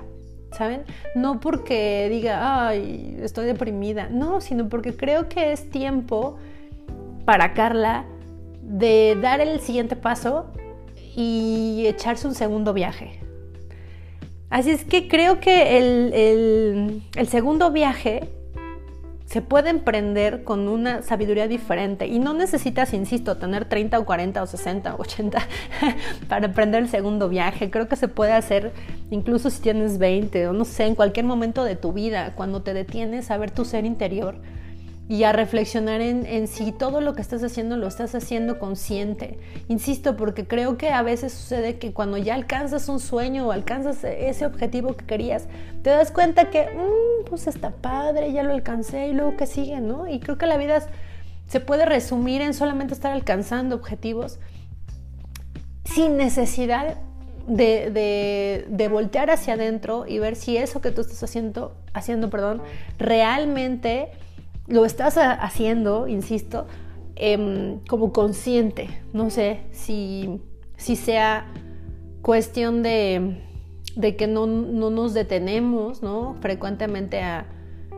¿saben? 0.50 0.82
No 1.14 1.38
porque 1.38 2.08
diga, 2.10 2.66
ay, 2.66 3.16
estoy 3.22 3.46
deprimida. 3.46 4.08
No, 4.10 4.40
sino 4.40 4.68
porque 4.68 4.96
creo 4.96 5.28
que 5.28 5.52
es 5.52 5.70
tiempo 5.70 6.36
para 7.24 7.54
Carla 7.54 8.06
de 8.60 9.16
dar 9.22 9.40
el 9.40 9.60
siguiente 9.60 9.94
paso 9.94 10.50
y 11.16 11.86
echarse 11.86 12.26
un 12.26 12.34
segundo 12.34 12.72
viaje. 12.72 13.20
Así 14.50 14.70
es 14.70 14.84
que 14.84 15.08
creo 15.08 15.40
que 15.40 15.78
el, 15.78 17.28
segundo 17.28 17.72
viaje 17.72 18.28
se 19.26 19.42
puede 19.42 19.70
emprender 19.70 20.44
con 20.44 20.68
una 20.68 21.02
sabiduría 21.02 21.48
diferente 21.48 22.06
y 22.06 22.20
no 22.20 22.34
necesitas, 22.34 22.94
insisto, 22.94 23.36
tener 23.36 23.64
30 23.64 23.98
o 23.98 24.04
40 24.04 24.42
o 24.42 24.46
60 24.46 24.94
o 24.94 25.00
80 25.00 25.38
para 26.28 26.46
emprender 26.46 26.84
el 26.84 26.88
segundo 26.88 27.28
viaje. 27.28 27.70
Creo 27.70 27.88
que 27.88 27.96
se 27.96 28.06
puede 28.06 28.32
hacer 28.32 28.72
incluso 29.10 29.50
si 29.50 29.60
tienes 29.60 29.98
20 29.98 30.46
o 30.48 30.52
no 30.52 30.64
sé, 30.64 30.84
en 30.84 30.94
cualquier 30.94 31.26
momento 31.26 31.64
de 31.64 31.74
tu 31.74 31.92
vida, 31.92 32.34
cuando 32.36 32.62
te 32.62 32.74
detienes 32.74 33.32
a 33.32 33.38
ver 33.38 33.50
tu 33.50 33.64
ser 33.64 33.84
interior 33.84 34.36
y 35.08 35.24
a 35.24 35.32
reflexionar 35.32 36.00
en, 36.00 36.48
si 36.48 36.72
todo 36.72 37.00
lo 37.02 37.14
que 37.14 37.20
estás 37.20 37.42
haciendo 37.42 37.76
lo 37.76 37.86
estás 37.86 38.14
haciendo 38.14 38.58
consciente. 38.58 39.38
Insisto, 39.68 40.16
porque 40.16 40.46
creo 40.46 40.78
que 40.78 40.90
a 40.90 41.02
veces 41.02 41.32
sucede 41.34 41.78
que 41.78 41.92
cuando 41.92 42.16
ya 42.16 42.34
alcanzas 42.34 42.88
un 42.88 43.00
sueño 43.00 43.46
o 43.46 43.52
alcanzas 43.52 44.02
ese 44.02 44.46
objetivo 44.46 44.96
que 44.96 45.04
querías, 45.04 45.46
te 45.82 45.90
das 45.90 46.10
cuenta 46.10 46.48
que, 46.48 46.62
mm, 46.62 47.26
pues 47.28 47.46
está 47.46 47.70
padre, 47.70 48.32
ya 48.32 48.42
lo 48.42 48.52
alcancé 48.52 49.08
y 49.08 49.12
luego 49.12 49.36
que 49.36 49.46
sigue, 49.46 49.80
¿no? 49.80 50.08
Y 50.08 50.20
creo 50.20 50.38
que 50.38 50.46
la 50.46 50.56
vida 50.56 50.82
se 51.48 51.60
puede 51.60 51.84
resumir 51.84 52.40
en 52.40 52.54
solamente 52.54 52.94
estar 52.94 53.12
alcanzando 53.12 53.76
objetivos 53.76 54.38
sin 55.84 56.16
necesidad 56.16 56.96
de, 57.46 58.64
de, 58.70 58.88
voltear 58.88 59.30
hacia 59.30 59.52
adentro 59.52 60.06
y 60.06 60.18
ver 60.18 60.34
si 60.34 60.56
eso 60.56 60.80
que 60.80 60.90
tú 60.90 61.02
estás 61.02 61.22
haciendo, 61.22 61.76
haciendo 61.92 62.30
perdón, 62.30 62.62
realmente 62.98 64.08
lo 64.66 64.84
estás 64.84 65.18
haciendo, 65.18 66.08
insisto, 66.08 66.66
em, 67.16 67.80
como 67.88 68.12
consciente. 68.12 68.88
No 69.12 69.30
sé 69.30 69.60
si, 69.72 70.40
si 70.76 70.96
sea 70.96 71.46
cuestión 72.22 72.82
de, 72.82 73.42
de 73.96 74.16
que 74.16 74.26
no, 74.26 74.46
no, 74.46 74.90
nos 74.90 75.14
detenemos 75.14 76.02
¿no? 76.02 76.36
frecuentemente 76.40 77.20
a, 77.20 77.46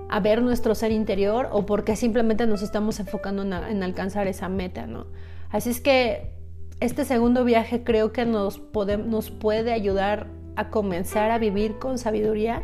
a, 0.08 0.20
ver 0.20 0.42
nuestro 0.42 0.74
ser 0.74 0.90
interior 0.90 1.48
o 1.52 1.64
porque 1.64 1.94
simplemente 1.94 2.46
nos 2.46 2.62
estamos 2.62 2.98
enfocando 2.98 3.42
en, 3.42 3.82
alcanzar 3.82 4.26
esa 4.26 4.48
meta. 4.48 4.86
¿no? 4.86 5.06
Así 5.50 5.70
es 5.70 5.80
que 5.80 6.32
este 6.80 7.04
segundo 7.04 7.44
viaje 7.44 7.84
creo 7.84 8.12
que 8.12 8.26
nos, 8.26 8.60
nos 9.06 9.30
puede 9.30 9.72
ayudar 9.72 10.26
a 10.56 10.70
comenzar 10.70 11.30
a 11.30 11.38
vivir 11.38 11.78
con 11.78 11.98
sabiduría 11.98 12.62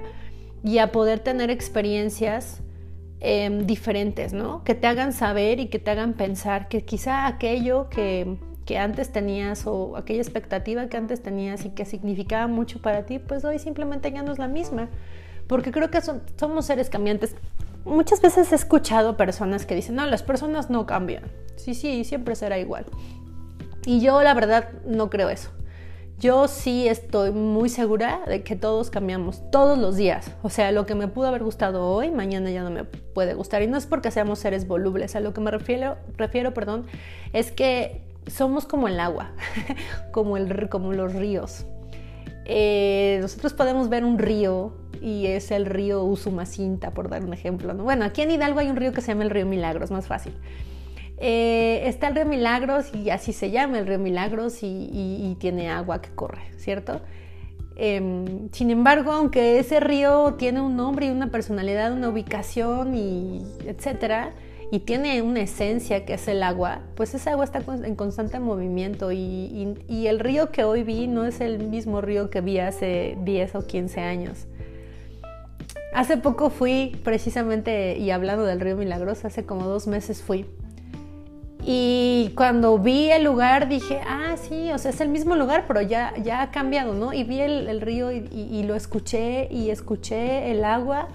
y 0.64 0.78
a 0.78 0.92
poder 0.92 1.20
tener 1.20 1.50
experiencias 1.50 2.62
Em, 3.24 3.66
diferentes, 3.66 4.32
¿no? 4.32 4.64
Que 4.64 4.74
te 4.74 4.88
hagan 4.88 5.12
saber 5.12 5.60
y 5.60 5.68
que 5.68 5.78
te 5.78 5.92
hagan 5.92 6.14
pensar 6.14 6.66
que 6.66 6.84
quizá 6.84 7.28
aquello 7.28 7.88
que, 7.88 8.36
que 8.66 8.78
antes 8.78 9.12
tenías 9.12 9.64
o 9.68 9.96
aquella 9.96 10.20
expectativa 10.20 10.88
que 10.88 10.96
antes 10.96 11.22
tenías 11.22 11.64
y 11.64 11.70
que 11.70 11.84
significaba 11.84 12.48
mucho 12.48 12.82
para 12.82 13.06
ti, 13.06 13.20
pues 13.20 13.44
hoy 13.44 13.60
simplemente 13.60 14.10
ya 14.10 14.24
no 14.24 14.32
es 14.32 14.40
la 14.40 14.48
misma. 14.48 14.88
Porque 15.46 15.70
creo 15.70 15.88
que 15.88 16.00
somos 16.36 16.66
seres 16.66 16.90
cambiantes. 16.90 17.36
Muchas 17.84 18.20
veces 18.20 18.50
he 18.50 18.56
escuchado 18.56 19.16
personas 19.16 19.66
que 19.66 19.76
dicen, 19.76 19.94
no, 19.94 20.04
las 20.06 20.24
personas 20.24 20.68
no 20.68 20.84
cambian. 20.84 21.22
Sí, 21.54 21.74
sí, 21.74 22.02
siempre 22.02 22.34
será 22.34 22.58
igual. 22.58 22.86
Y 23.86 24.00
yo 24.00 24.20
la 24.24 24.34
verdad 24.34 24.70
no 24.84 25.10
creo 25.10 25.28
eso. 25.28 25.50
Yo 26.22 26.46
sí 26.46 26.86
estoy 26.86 27.32
muy 27.32 27.68
segura 27.68 28.20
de 28.28 28.44
que 28.44 28.54
todos 28.54 28.90
cambiamos 28.90 29.42
todos 29.50 29.76
los 29.76 29.96
días. 29.96 30.30
O 30.42 30.50
sea, 30.50 30.70
lo 30.70 30.86
que 30.86 30.94
me 30.94 31.08
pudo 31.08 31.26
haber 31.26 31.42
gustado 31.42 31.84
hoy, 31.84 32.12
mañana 32.12 32.48
ya 32.52 32.62
no 32.62 32.70
me 32.70 32.84
puede 32.84 33.34
gustar. 33.34 33.60
Y 33.62 33.66
no 33.66 33.76
es 33.76 33.86
porque 33.86 34.12
seamos 34.12 34.38
seres 34.38 34.68
volubles. 34.68 35.16
A 35.16 35.20
lo 35.20 35.34
que 35.34 35.40
me 35.40 35.50
refiero, 35.50 35.96
refiero 36.16 36.54
perdón, 36.54 36.86
es 37.32 37.50
que 37.50 38.02
somos 38.28 38.66
como 38.66 38.86
el 38.86 39.00
agua, 39.00 39.32
como, 40.12 40.36
el, 40.36 40.68
como 40.68 40.92
los 40.92 41.12
ríos. 41.12 41.66
Eh, 42.44 43.18
nosotros 43.20 43.52
podemos 43.52 43.88
ver 43.88 44.04
un 44.04 44.20
río 44.20 44.74
y 45.00 45.26
es 45.26 45.50
el 45.50 45.66
río 45.66 46.04
Usumacinta, 46.04 46.92
por 46.92 47.08
dar 47.08 47.24
un 47.24 47.34
ejemplo. 47.34 47.74
Bueno, 47.74 48.04
aquí 48.04 48.22
en 48.22 48.30
Hidalgo 48.30 48.60
hay 48.60 48.68
un 48.68 48.76
río 48.76 48.92
que 48.92 49.00
se 49.00 49.08
llama 49.08 49.24
el 49.24 49.30
río 49.30 49.44
Milagros, 49.44 49.90
más 49.90 50.06
fácil. 50.06 50.34
Eh, 51.18 51.82
está 51.86 52.08
el 52.08 52.16
río 52.16 52.26
Milagros 52.26 52.92
y 52.94 53.10
así 53.10 53.32
se 53.32 53.50
llama 53.50 53.78
el 53.78 53.86
río 53.86 53.98
Milagros 53.98 54.58
y, 54.62 55.36
tiene 55.38 55.70
agua 55.70 56.00
que 56.00 56.10
corre, 56.10 56.42
¿cierto? 56.56 57.00
Em, 57.76 58.50
sin 58.52 58.70
embargo, 58.70 59.12
aunque 59.12 59.58
ese 59.58 59.80
río 59.80 60.34
tiene 60.34 60.60
un 60.60 60.76
nombre 60.76 61.06
y 61.06 61.10
una 61.10 61.30
personalidad, 61.30 61.92
una 61.92 62.08
ubicación 62.08 62.94
y 62.94 63.42
etcétera, 63.66 64.32
y 64.72 64.80
tiene 64.80 65.20
una 65.20 65.42
esencia 65.42 66.06
que 66.06 66.14
es 66.14 66.26
el 66.28 66.42
agua, 66.42 66.80
pues 66.96 67.14
esa 67.14 67.32
agua 67.32 67.44
está 67.44 67.62
en 67.84 67.94
constante 67.94 68.40
movimiento 68.40 69.12
y, 69.12 69.76
el 69.88 70.18
río 70.18 70.50
que 70.50 70.64
hoy 70.64 70.82
vi 70.82 71.06
no 71.08 71.26
es 71.26 71.40
el 71.42 71.58
mismo 71.58 72.00
río 72.00 72.30
que 72.30 72.40
vi 72.40 72.58
hace 72.58 73.18
10 73.20 73.54
o 73.54 73.66
15 73.66 74.00
años. 74.00 74.46
Hace 75.94 76.16
poco 76.16 76.48
fui 76.48 76.98
precisamente, 77.04 77.98
y 77.98 78.10
hablando 78.10 78.44
del 78.44 78.60
río 78.60 78.76
Milagros, 78.76 79.26
hace 79.26 79.44
como 79.44 79.66
dos 79.66 79.86
meses 79.86 80.22
fui 80.22 80.46
y 81.64 82.32
cuando 82.34 82.76
vi 82.78 83.10
el 83.10 83.22
lugar 83.22 83.68
dije, 83.68 84.00
ah, 84.04 84.34
sí, 84.36 84.72
o 84.72 84.78
sea, 84.78 84.90
es 84.90 85.00
el 85.00 85.08
mismo 85.08 85.36
lugar, 85.36 85.64
pero 85.68 85.80
ya, 85.80 86.12
ya 86.20 86.42
ha 86.42 86.50
cambiado, 86.50 86.92
¿no? 86.92 87.12
Y 87.12 87.22
vi 87.22 87.40
el, 87.40 87.80
río 87.80 88.10
y, 88.10 88.62
lo 88.64 88.74
escuché 88.74 89.48
y 89.48 89.70
escuché 89.70 90.50
el 90.50 90.64
agua 90.64 91.08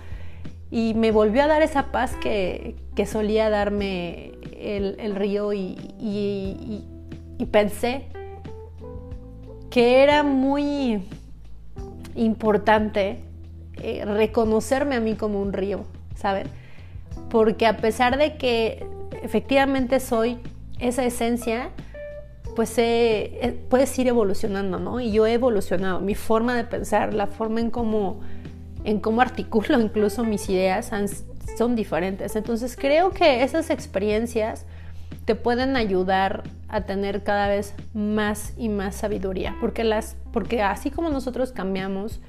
y 0.71 0.93
me 0.93 1.11
volvió 1.11 1.43
a 1.43 1.47
dar 1.47 1.61
esa 1.63 1.91
paz 1.91 2.15
que, 2.21 2.75
solía 3.05 3.49
darme 3.49 4.31
el, 4.57 5.15
río 5.15 5.51
y, 5.51 5.75
pensé 7.51 8.07
que 9.69 10.01
era 10.01 10.23
muy 10.23 11.03
importante 12.15 13.19
eh, 13.83 14.05
reconocerme 14.05 14.95
a 14.95 15.01
mí 15.01 15.15
como 15.15 15.41
un 15.41 15.51
río, 15.51 15.83
¿saben? 16.15 16.47
Porque 17.29 17.67
a 17.67 17.77
pesar 17.77 18.17
de 18.17 18.37
que 18.37 18.87
efectivamente 19.27 19.99
soy 19.99 20.39
esa 20.79 21.03
esencia, 21.03 21.69
pues 22.55 22.73
eh, 22.77 23.59
puedes 23.69 23.99
ir 23.99 24.07
evolucionando, 24.07 24.79
¿no? 24.79 25.01
Y 25.01 25.11
yo 25.11 25.27
he 25.27 25.33
evolucionado, 25.33 25.99
mi 25.99 26.15
forma 26.15 26.55
de 26.55 26.63
pensar, 26.63 27.13
la 27.13 27.27
forma 27.27 27.59
en 27.59 27.69
cómo, 27.69 28.21
en 28.85 29.01
cómo 29.01 29.19
articulo 29.19 29.79
incluso 29.81 30.23
mis 30.23 30.49
ideas 30.49 30.91
son 31.57 31.75
diferentes. 31.75 32.37
Entonces 32.37 32.77
creo 32.77 33.11
que 33.11 33.43
esas 33.43 33.69
experiencias 33.69 34.65
te 35.25 35.35
pueden 35.35 35.75
ayudar 35.75 36.43
a 36.69 36.81
tener 36.81 37.23
cada 37.23 37.49
vez 37.49 37.73
más 37.93 38.53
y 38.57 38.69
más 38.69 38.95
sabiduría, 38.95 39.57
porque, 39.59 39.83
las, 39.83 40.15
porque 40.31 40.61
así 40.61 40.89
como 40.89 41.09
nosotros 41.09 41.51
cambiamos, 41.51 42.21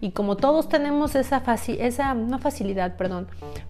y 0.00 0.10
como 0.10 0.36
todos 0.36 0.68
tenemos 0.68 1.14
esa, 1.14 1.42
esa 1.78 2.16
facilidad, 2.38 2.96
perdón, 2.96 3.26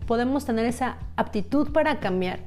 podemos 0.07 0.45
tener 0.45 0.67
esa 0.67 0.99
aptitud 1.17 1.73
para 1.73 2.01
cambiar, 2.01 2.41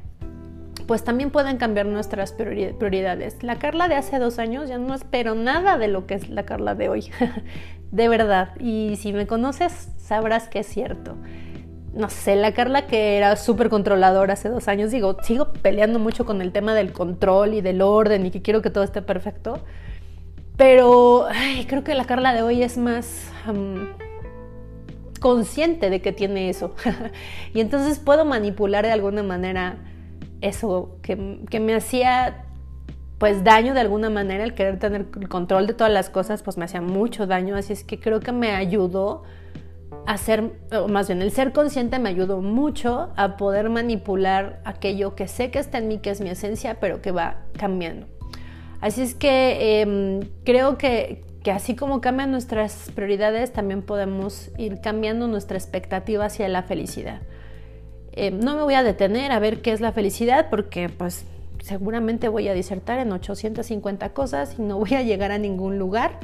pues 0.86 1.04
también 1.04 1.32
pueden 1.32 1.58
cambiar 1.58 1.86
nuestras 1.86 2.32
prioridades. 2.32 3.42
La 3.42 3.58
Carla 3.58 3.88
de 3.88 3.96
hace 3.96 4.20
dos 4.20 4.40
años 4.40 4.70
ya 4.70 4.78
no 4.78 4.94
espero 4.94 5.36
nada 5.36 5.78
de 5.78 5.88
lo 5.88 6.06
que 6.06 6.16
es 6.16 6.30
la 6.30 6.46
Carla 6.46 6.76
de 6.76 6.90
hoy, 6.90 7.10
de 7.92 8.08
verdad. 8.08 8.50
Y 8.60 8.96
si 8.98 9.14
me 9.14 9.28
conoces, 9.28 9.90
sabrás 9.98 10.48
que 10.48 10.60
es 10.60 10.68
cierto. 10.68 11.16
No 11.94 12.10
sé, 12.10 12.36
la 12.36 12.54
Carla 12.54 12.86
que 12.86 13.18
era 13.18 13.36
súper 13.38 13.70
controladora 13.70 14.34
hace 14.34 14.50
dos 14.50 14.68
años, 14.68 14.92
digo, 14.92 15.18
sigo 15.24 15.52
peleando 15.52 15.98
mucho 15.98 16.26
con 16.26 16.42
el 16.42 16.52
tema 16.52 16.76
del 16.76 16.94
control 16.94 17.56
y 17.56 17.62
del 17.62 17.82
orden 17.82 18.26
y 18.26 18.32
que 18.32 18.42
quiero 18.42 18.62
que 18.62 18.70
todo 18.70 18.84
esté 18.84 19.02
perfecto. 19.02 19.64
Pero 20.58 21.28
creo 21.68 21.84
que 21.84 21.96
la 21.96 22.06
Carla 22.06 22.34
de 22.34 22.42
hoy 22.44 22.64
es 22.64 22.78
más 22.78 23.32
consciente 25.20 25.90
de 25.90 26.02
que 26.02 26.12
tiene 26.12 26.50
eso. 26.50 26.76
y 27.54 27.62
entonces 27.62 28.00
puedo 28.00 28.26
manipular 28.26 28.86
de 28.86 28.92
alguna 28.92 29.24
manera 29.24 29.78
eso 30.42 30.98
que, 31.02 31.16
me 31.16 31.76
hacía 31.76 32.44
pues 33.18 33.44
daño 33.44 33.74
de 33.74 33.80
alguna 33.80 34.10
manera, 34.10 34.44
el 34.44 34.54
querer 34.54 34.78
tener 34.78 35.08
el 35.20 35.28
control 35.28 35.66
de 35.66 35.74
todas 35.74 35.92
las 35.92 36.10
cosas, 36.10 36.44
pues 36.44 36.58
me 36.58 36.66
hacía 36.66 36.82
mucho 36.82 37.26
daño, 37.26 37.56
así 37.56 37.74
es 37.74 37.84
que 37.84 38.00
creo 38.00 38.20
que 38.20 38.32
me 38.32 38.52
ayudó 38.52 39.24
a 40.06 40.18
ser, 40.18 40.52
o 40.72 40.88
más 40.88 41.08
bien 41.08 41.22
el 41.22 41.32
ser 41.32 41.52
consciente 41.52 41.98
me 41.98 42.10
ayudó 42.10 42.42
mucho 42.42 43.10
a 43.16 43.36
poder 43.38 43.70
manipular 43.70 44.62
aquello 44.66 45.16
que 45.16 45.28
sé 45.28 45.50
que 45.50 45.60
está 45.60 45.80
en 45.80 45.88
mí, 45.88 45.98
que 45.98 46.12
es 46.12 46.22
mi 46.22 46.30
esencia, 46.30 46.80
pero 46.80 47.02
que 47.02 47.12
va 47.12 47.38
cambiando. 47.58 48.06
Así 48.82 49.02
es 49.02 49.16
que 49.16 49.82
em, 49.82 50.20
creo 50.44 50.78
que, 50.78 51.24
que 51.44 51.52
así 51.52 51.76
como 51.76 52.02
cambian 52.02 52.30
nuestras 52.30 52.92
prioridades, 52.94 53.52
también 53.52 53.82
podemos 53.82 54.52
ir 54.60 54.80
cambiando 54.82 55.28
nuestra 55.28 55.58
expectativa 55.58 56.26
hacia 56.26 56.48
la 56.48 56.62
felicidad. 56.62 57.22
Eh, 58.20 58.32
no 58.32 58.56
me 58.56 58.64
voy 58.64 58.74
a 58.74 58.82
detener 58.82 59.32
a 59.32 59.38
ver 59.38 59.62
qué 59.62 59.72
es 59.72 59.80
la 59.80 59.92
felicidad 59.92 60.48
porque 60.50 60.90
pues 60.90 61.24
seguramente 61.64 62.30
voy 62.30 62.48
a 62.48 62.54
disertar 62.56 62.98
en 62.98 63.12
850 63.12 64.10
cosas 64.14 64.56
y 64.58 64.64
no 64.64 64.80
voy 64.80 64.96
a 64.96 65.04
llegar 65.04 65.32
a 65.32 65.38
ningún 65.38 65.78
lugar. 65.78 66.20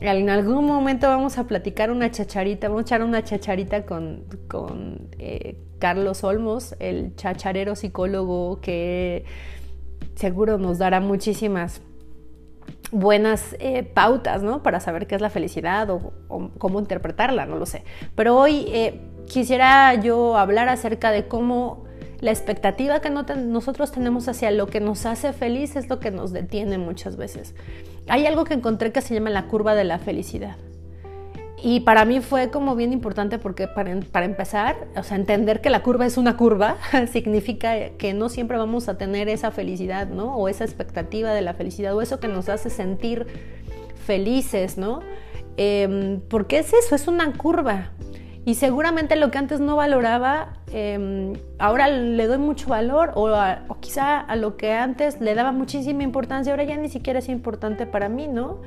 En 0.00 0.28
algún 0.28 0.66
momento 0.66 1.06
vamos 1.06 1.38
a 1.38 1.44
platicar 1.44 1.92
una 1.92 2.10
chacharita, 2.10 2.68
vamos 2.68 2.80
a 2.80 2.86
echar 2.86 3.02
una 3.04 3.22
chacharita 3.22 3.86
con, 3.86 4.24
eh, 5.20 5.56
Carlos 5.78 6.24
Olmos, 6.24 6.74
el 6.80 7.14
chacharero 7.14 7.76
psicólogo 7.76 8.60
que 8.60 9.24
seguro 10.16 10.58
nos 10.58 10.78
dará 10.78 10.98
muchísimas 10.98 11.80
buenas 12.90 13.54
eh, 13.60 13.84
pautas, 13.84 14.42
¿no? 14.42 14.64
Para 14.64 14.80
saber 14.80 15.06
qué 15.06 15.14
es 15.14 15.20
la 15.20 15.30
felicidad 15.30 15.88
o, 15.90 16.12
cómo 16.58 16.80
interpretarla, 16.80 17.46
no 17.46 17.56
lo 17.56 17.66
sé. 17.66 17.84
Pero 18.16 18.36
hoy 18.36 18.66
quisiera 19.30 19.94
yo 19.94 20.36
hablar 20.36 20.68
acerca 20.68 21.12
de 21.12 21.28
cómo 21.28 21.84
la 22.20 22.32
expectativa 22.32 23.00
que 23.00 23.10
nosotros 23.10 23.92
tenemos 23.92 24.28
hacia 24.28 24.50
lo 24.50 24.66
que 24.66 24.80
nos 24.80 25.06
hace 25.06 25.32
feliz 25.32 25.76
es 25.76 25.88
lo 25.88 26.00
que 26.00 26.10
nos 26.10 26.32
detiene 26.32 26.78
muchas 26.78 27.16
veces. 27.16 27.54
Hay 28.08 28.26
algo 28.26 28.44
que 28.44 28.54
encontré 28.54 28.92
que 28.92 29.00
se 29.00 29.14
llama 29.14 29.30
la 29.30 29.46
curva 29.46 29.74
de 29.74 29.84
la 29.84 29.98
felicidad. 29.98 30.56
Y 31.62 31.80
para 31.80 32.04
mí 32.04 32.20
fue 32.20 32.50
como 32.50 32.74
bien 32.74 32.92
importante 32.92 33.38
porque 33.38 33.68
para, 33.68 33.92
empezar, 34.24 34.88
o 34.96 35.02
sea, 35.02 35.16
entender 35.16 35.60
que 35.60 35.70
la 35.70 35.82
curva 35.82 36.06
es 36.06 36.16
una 36.16 36.36
curva 36.36 36.76
significa 37.12 37.90
que 37.90 38.14
no 38.14 38.30
siempre 38.30 38.56
vamos 38.56 38.88
a 38.88 38.98
tener 38.98 39.28
esa 39.28 39.50
felicidad, 39.52 40.08
¿no? 40.08 40.34
O 40.36 40.48
esa 40.48 40.64
expectativa 40.64 41.32
de 41.32 41.42
la 41.42 41.54
felicidad, 41.54 41.94
o 41.94 42.02
eso 42.02 42.18
que 42.18 42.28
nos 42.28 42.48
hace 42.48 42.68
sentir 42.68 43.26
felices, 44.06 44.76
¿no? 44.76 45.00
Eh, 45.56 46.18
porque 46.28 46.58
es 46.58 46.72
eso, 46.72 46.94
es 46.94 47.06
una 47.06 47.32
curva. 47.34 47.92
Y 48.44 48.54
seguramente 48.54 49.16
lo 49.16 49.30
que 49.30 49.38
antes 49.38 49.60
no 49.60 49.76
valoraba, 49.76 50.54
em, 50.72 51.34
ahora 51.58 51.88
le 51.88 52.26
doy 52.26 52.38
mucho 52.38 52.68
valor 52.68 53.12
o, 53.14 53.28
quizá 53.80 54.18
a 54.18 54.36
lo 54.36 54.56
que 54.56 54.72
antes 54.72 55.20
le 55.20 55.34
daba 55.34 55.52
muchísima 55.52 56.02
importancia, 56.02 56.52
ahora 56.52 56.64
ya 56.64 56.76
ni 56.76 56.88
siquiera 56.88 57.18
es 57.18 57.28
importante 57.28 57.86
para 57.86 58.08
mí, 58.08 58.28
¿no? 58.28 58.58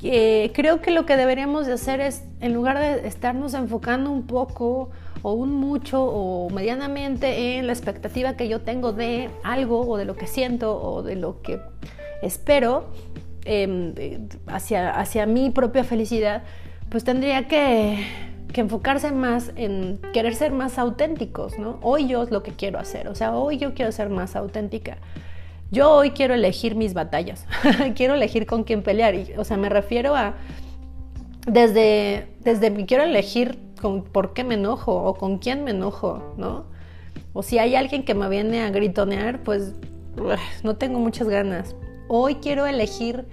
creo 0.00 0.80
que 0.80 0.92
lo 0.92 1.06
que 1.06 1.16
deberíamos 1.16 1.66
de 1.66 1.72
hacer 1.72 2.00
es, 2.00 2.22
en 2.40 2.54
lugar 2.54 2.78
de 2.78 3.08
estarnos 3.08 3.52
enfocando 3.54 4.12
un 4.12 4.28
poco 4.28 4.90
o 5.22 5.32
un 5.32 5.54
mucho 5.54 6.02
o 6.02 6.50
medianamente 6.50 7.58
en 7.58 7.66
la 7.66 7.72
expectativa 7.72 8.34
que 8.34 8.48
yo 8.48 8.60
tengo 8.60 8.92
de 8.92 9.28
algo 9.42 9.80
o 9.80 9.96
de 9.96 10.04
lo 10.04 10.16
que 10.16 10.28
siento 10.28 10.80
o 10.80 11.02
de 11.02 11.16
lo 11.16 11.42
que 11.42 11.60
espero 12.22 12.86
em, 13.44 13.92
hacia, 14.46 14.90
hacia 14.90 15.26
mi 15.26 15.50
propia 15.50 15.84
felicidad, 15.84 16.42
pues 16.90 17.04
tendría 17.04 17.48
que 17.48 18.06
que 18.52 18.60
enfocarse 18.62 19.12
más 19.12 19.52
en 19.56 20.00
querer 20.12 20.34
ser 20.34 20.52
más 20.52 20.78
auténticos, 20.78 21.58
¿no? 21.58 21.78
Hoy 21.82 22.08
yo 22.08 22.22
es 22.22 22.30
lo 22.30 22.42
que 22.42 22.52
quiero 22.52 22.78
hacer, 22.78 23.08
o 23.08 23.14
sea, 23.14 23.36
hoy 23.36 23.58
yo 23.58 23.74
quiero 23.74 23.92
ser 23.92 24.08
más 24.10 24.36
auténtica. 24.36 24.98
Yo 25.70 25.90
hoy 25.92 26.12
quiero 26.12 26.34
elegir 26.34 26.74
mis 26.74 26.94
batallas, 26.94 27.46
quiero 27.94 28.14
elegir 28.14 28.46
con 28.46 28.64
quién 28.64 28.82
pelear, 28.82 29.14
o 29.36 29.44
sea, 29.44 29.56
me 29.56 29.68
refiero 29.68 30.16
a 30.16 30.34
desde 31.46 32.28
desde 32.40 32.86
quiero 32.86 33.04
elegir 33.04 33.58
con 33.80 34.02
por 34.04 34.32
qué 34.32 34.44
me 34.44 34.54
enojo 34.54 34.94
o 34.94 35.14
con 35.14 35.38
quién 35.38 35.64
me 35.64 35.72
enojo, 35.72 36.34
¿no? 36.36 36.64
O 37.32 37.42
si 37.42 37.58
hay 37.58 37.74
alguien 37.74 38.04
que 38.04 38.14
me 38.14 38.28
viene 38.28 38.62
a 38.62 38.70
gritonear, 38.70 39.42
pues 39.42 39.74
no 40.62 40.76
tengo 40.76 40.98
muchas 40.98 41.28
ganas. 41.28 41.76
Hoy 42.08 42.36
quiero 42.36 42.66
elegir 42.66 43.26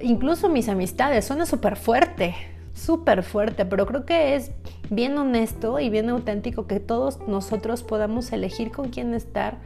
incluso 0.00 0.48
mis 0.48 0.68
amistades, 0.68 1.24
suena 1.24 1.46
súper 1.46 1.76
fuerte, 1.76 2.34
súper 2.76 3.22
fuerte, 3.22 3.64
pero 3.64 3.86
creo 3.86 4.04
que 4.04 4.36
es 4.36 4.52
bien 4.90 5.18
honesto 5.18 5.80
y 5.80 5.90
bien 5.90 6.08
auténtico 6.10 6.66
que 6.66 6.78
todos 6.78 7.18
nosotros 7.26 7.82
podamos 7.82 8.30
elegir 8.32 8.70
con 8.70 8.90
quién 8.90 9.14
estar 9.14 9.58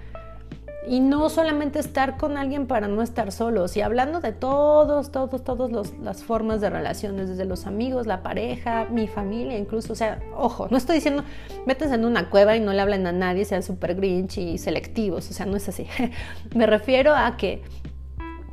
y 0.86 1.00
no 1.00 1.28
solamente 1.28 1.78
estar 1.78 2.16
con 2.16 2.38
alguien 2.38 2.66
para 2.66 2.88
no 2.88 3.02
estar 3.02 3.32
solos, 3.32 3.76
y 3.76 3.82
hablando 3.82 4.20
de 4.20 4.32
todos, 4.32 5.12
todos, 5.12 5.44
todas 5.44 5.92
las 6.00 6.24
formas 6.24 6.60
de 6.60 6.70
relaciones, 6.70 7.28
desde 7.28 7.44
los 7.44 7.66
amigos, 7.66 8.06
la 8.06 8.22
pareja, 8.22 8.86
mi 8.90 9.06
familia, 9.06 9.58
incluso, 9.58 9.92
o 9.92 9.96
sea, 9.96 10.20
ojo, 10.34 10.68
no 10.70 10.78
estoy 10.78 10.96
diciendo, 10.96 11.22
métanse 11.66 11.96
en 11.96 12.04
una 12.06 12.30
cueva 12.30 12.56
y 12.56 12.60
no 12.60 12.72
le 12.72 12.80
hablen 12.80 13.06
a 13.06 13.12
nadie, 13.12 13.44
sean 13.44 13.62
súper 13.62 13.94
grinch 13.94 14.38
y 14.38 14.56
selectivos, 14.56 15.28
o 15.30 15.34
sea, 15.34 15.44
no 15.44 15.56
es 15.56 15.68
así. 15.68 15.86
Me 16.54 16.66
refiero 16.66 17.14
a 17.14 17.36
que 17.36 17.62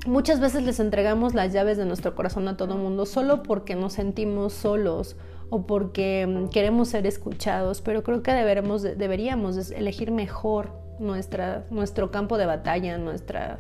muchas 0.08 0.40
veces 0.40 0.64
les 0.64 0.80
entregamos 0.80 1.34
las 1.34 1.54
llaves 1.54 1.78
de 1.78 1.86
nuestro 1.86 2.16
corazón 2.16 2.48
a 2.48 2.58
todo 2.58 2.78
mundo 2.78 3.06
solo 3.06 3.44
porque 3.44 3.76
nos 3.76 3.94
sentimos 3.94 4.54
solos 4.54 5.18
o 5.50 5.66
porque 5.66 6.26
mm, 6.28 6.50
queremos 6.50 6.90
ser 6.90 7.06
escuchados, 7.06 7.82
pero 7.82 8.04
creo 8.04 8.24
que 8.24 8.32
deberemos, 8.32 8.82
deberíamos 8.84 9.72
elegir 9.72 10.12
mejor 10.12 10.72
nuestra, 11.00 11.66
nuestro 11.70 12.12
campo 12.12 12.38
de 12.38 12.46
batalla, 12.46 12.98
nuestra, 12.98 13.60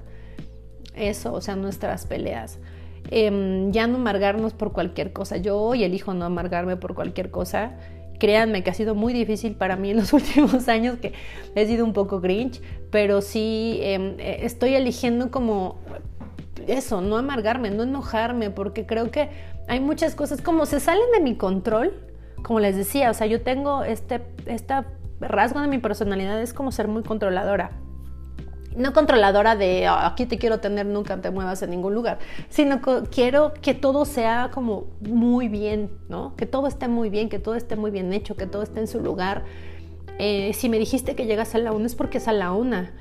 eso, 0.95 1.33
o 1.33 1.41
sea, 1.41 1.55
nuestras 1.55 2.05
peleas. 2.05 2.59
Em, 3.09 3.71
ya 3.71 3.87
no 3.87 3.95
amargarnos 3.95 4.53
por 4.53 4.73
cualquier 4.73 5.13
cosa. 5.13 5.37
Yo 5.37 5.57
hoy 5.59 5.83
elijo 5.83 6.13
no 6.13 6.25
amargarme 6.25 6.75
por 6.75 6.93
cualquier 6.93 7.31
cosa. 7.31 7.77
Créanme 8.19 8.63
que 8.63 8.71
ha 8.71 8.73
sido 8.73 8.95
muy 8.95 9.13
difícil 9.13 9.55
para 9.55 9.75
mí 9.77 9.91
en 9.91 9.97
los 9.97 10.11
últimos 10.13 10.67
años, 10.67 10.97
que 10.97 11.13
he 11.55 11.65
sido 11.67 11.85
un 11.85 11.93
poco 11.93 12.19
grinch, 12.19 12.61
pero 12.91 13.21
sí 13.21 13.79
em, 13.81 14.19
eh, 14.19 14.39
estoy 14.41 14.73
eligiendo 14.73 15.31
como 15.31 15.79
eso, 16.67 17.01
no 17.01 17.17
amargarme, 17.17 17.71
no 17.71 17.83
enojarme, 17.83 18.49
porque 18.49 18.85
creo 18.85 19.11
que 19.11 19.29
hay 19.67 19.79
muchas 19.79 20.15
cosas 20.15 20.41
como 20.41 20.65
se 20.65 20.79
salen 20.79 21.11
de 21.13 21.21
mi 21.21 21.35
control, 21.35 21.93
como 22.43 22.59
les 22.59 22.75
decía, 22.75 23.09
o 23.11 23.13
sea, 23.13 23.27
yo 23.27 23.41
tengo 23.41 23.83
este, 23.83 24.21
esta 24.45 24.85
rasgo 25.19 25.61
de 25.61 25.67
mi 25.67 25.79
personalidad 25.79 26.41
es 26.41 26.53
como 26.53 26.71
ser 26.71 26.87
muy 26.87 27.03
controladora. 27.03 27.71
No 28.75 28.93
controladora 28.93 29.55
de 29.55 29.87
ah, 29.87 30.05
aquí 30.05 30.27
te 30.27 30.37
quiero 30.37 30.59
tener, 30.59 30.85
nunca 30.85 31.19
te 31.19 31.31
muevas 31.31 31.63
en 31.63 31.71
ningún 31.71 31.95
lugar, 31.95 32.19
sino 32.49 32.79
que 32.81 33.09
quiero 33.09 33.53
que 33.59 33.73
todo 33.73 34.05
sea 34.05 34.51
como 34.53 34.85
muy 35.01 35.47
bien, 35.47 35.89
¿no? 36.09 36.35
Que 36.35 36.45
todo 36.45 36.67
esté 36.67 36.87
muy 36.87 37.09
bien, 37.09 37.27
que 37.27 37.39
todo 37.39 37.55
esté 37.55 37.75
muy 37.75 37.89
bien 37.89 38.13
hecho, 38.13 38.35
que 38.35 38.45
todo 38.45 38.61
esté 38.61 38.79
en 38.79 38.87
su 38.87 38.99
lugar. 38.99 39.45
Eh, 40.19 40.51
si 40.53 40.69
me 40.69 40.77
dijiste 40.77 41.15
que 41.15 41.25
llegas 41.25 41.55
a 41.55 41.57
la 41.57 41.71
una 41.71 41.87
es 41.87 41.95
porque 41.95 42.19
es 42.19 42.27
a 42.27 42.33
la 42.33 42.51
una. 42.51 42.93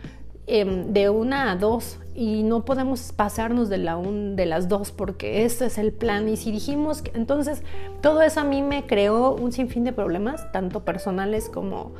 Em, 0.49 0.93
de 0.93 1.11
una 1.11 1.51
a 1.51 1.57
dos 1.57 1.99
y 2.15 2.45
no 2.45 2.65
podemos 2.65 3.11
pasarnos 3.13 3.69
de, 3.69 3.79
la 3.79 3.97
un, 3.97 4.37
de 4.37 4.47
las 4.47 4.69
dos 4.69 4.93
porque 4.93 5.45
ese 5.45 5.67
es 5.67 5.77
el 5.77 5.93
plan. 5.93 6.29
Y 6.29 6.37
si 6.37 6.53
dijimos 6.53 7.03
que 7.03 7.11
entonces 7.19 7.63
todo 8.01 8.23
eso 8.23 8.41
a 8.41 8.45
mí 8.45 8.63
me 8.63 8.87
creó 8.87 9.35
un 9.35 9.51
sinfín 9.51 9.83
de 9.83 9.93
problemas 9.93 10.53
tanto 10.53 10.85
personales 10.85 11.49
como 11.49 11.95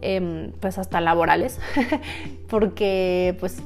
em, 0.00 0.52
pues 0.60 0.78
hasta 0.78 1.02
laborales 1.02 1.58
porque 2.48 3.36
pues 3.38 3.62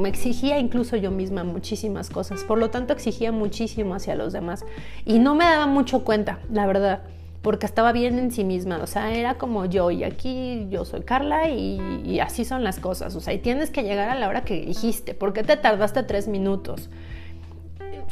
me 0.00 0.08
exigía 0.08 0.58
incluso 0.58 0.96
yo 0.96 1.12
misma 1.12 1.44
muchísimas 1.44 2.10
cosas. 2.10 2.42
Por 2.42 2.58
lo 2.58 2.70
tanto 2.70 2.92
exigía 2.92 3.30
muchísimo 3.30 3.94
hacia 3.94 4.16
los 4.16 4.32
demás 4.32 4.64
y 5.04 5.20
no 5.20 5.36
me 5.36 5.44
daba 5.44 5.68
mucho 5.68 6.02
cuenta 6.02 6.40
la 6.50 6.66
verdad 6.66 7.02
porque 7.46 7.64
estaba 7.64 7.92
bien 7.92 8.18
en 8.18 8.32
sí 8.32 8.42
misma, 8.42 8.80
o 8.82 8.88
sea, 8.88 9.14
era 9.14 9.34
como 9.34 9.66
yo 9.66 9.92
y 9.92 10.02
aquí 10.02 10.66
yo 10.68 10.84
soy 10.84 11.02
Carla 11.02 11.48
y, 11.48 12.18
así 12.18 12.44
son 12.44 12.64
las 12.64 12.80
cosas, 12.80 13.14
o 13.14 13.20
sea, 13.20 13.34
y 13.34 13.38
tienes 13.38 13.70
que 13.70 13.84
llegar 13.84 14.08
a 14.08 14.16
la 14.16 14.28
hora 14.28 14.42
que 14.42 14.66
dijiste, 14.66 15.14
¿por 15.14 15.32
qué 15.32 15.44
te 15.44 15.56
tardaste 15.56 16.02
tres 16.02 16.26
minutos? 16.26 16.90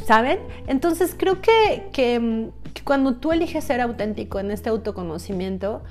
¿Saben? 0.06 0.38
Entonces 0.68 1.16
creo 1.18 1.40
que, 1.42 1.88
que, 1.92 2.50
cuando 2.84 3.16
tú 3.16 3.32
eliges 3.32 3.64
ser 3.64 3.80
auténtico 3.80 4.38
en 4.38 4.52
este 4.52 4.68
autoconocimiento, 4.68 5.82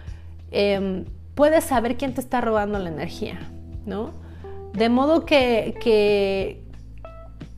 em, 0.51 1.03
puedes 1.35 1.65
saber 1.65 1.97
quién 1.97 2.13
te 2.13 2.21
está 2.21 2.39
robando 2.39 2.79
la 2.79 2.87
energía, 2.87 3.41
¿no? 3.85 4.11
De 4.71 4.87
modo 4.87 5.25
que, 5.25 5.75
que 5.81 6.63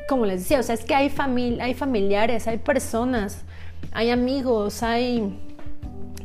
como 0.10 0.26
les 0.26 0.40
decía, 0.40 0.62
o 0.62 0.64
sea, 0.64 0.74
es 0.74 0.84
que 0.84 0.96
hay, 0.96 1.12
familia, 1.12 1.66
hay 1.66 1.76
familiares, 1.76 2.48
hay 2.48 2.58
personas, 2.58 3.44
hay 3.92 4.10
amigos, 4.10 4.82
hay 4.82 5.38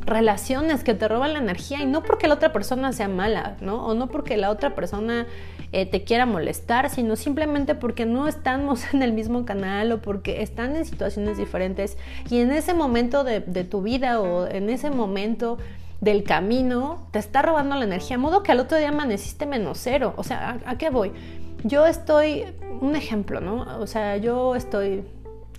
relaciones 0.05 0.83
que 0.83 0.93
te 0.93 1.07
roban 1.07 1.33
la 1.33 1.39
energía 1.39 1.81
y 1.81 1.85
no 1.85 2.03
porque 2.03 2.27
la 2.27 2.35
otra 2.35 2.51
persona 2.51 2.91
sea 2.91 3.07
mala, 3.07 3.57
¿no? 3.61 3.85
O 3.85 3.93
no 3.93 4.07
porque 4.07 4.37
la 4.37 4.49
otra 4.49 4.75
persona 4.75 5.27
eh, 5.71 5.85
te 5.85 6.03
quiera 6.03 6.25
molestar, 6.25 6.89
sino 6.89 7.15
simplemente 7.15 7.75
porque 7.75 8.05
no 8.05 8.27
estamos 8.27 8.83
en 8.93 9.03
el 9.03 9.13
mismo 9.13 9.45
canal 9.45 9.91
o 9.91 10.01
porque 10.01 10.41
están 10.41 10.75
en 10.75 10.85
situaciones 10.85 11.37
diferentes 11.37 11.97
y 12.29 12.39
en 12.39 12.51
ese 12.51 12.73
momento 12.73 13.23
de, 13.23 13.41
tu 13.41 13.81
vida 13.81 14.19
o 14.19 14.47
en 14.47 14.69
ese 14.69 14.89
momento 14.89 15.57
del 16.01 16.23
camino 16.23 17.07
te 17.11 17.19
está 17.19 17.43
robando 17.43 17.75
la 17.75 17.85
energía, 17.85 18.17
modo 18.17 18.41
que 18.41 18.51
al 18.51 18.59
otro 18.59 18.77
día 18.77 18.89
amaneciste 18.89 19.45
menos 19.45 19.77
cero. 19.79 20.13
O 20.17 20.23
sea, 20.23 20.59
¿a, 20.65 20.71
¿a 20.71 20.77
qué 20.77 20.89
voy? 20.89 21.11
Yo 21.63 21.85
estoy, 21.85 22.45
un 22.81 22.95
ejemplo, 22.95 23.39
¿no? 23.39 23.79
O 23.79 23.85
sea, 23.85 24.17
yo 24.17 24.55
estoy, 24.55 25.03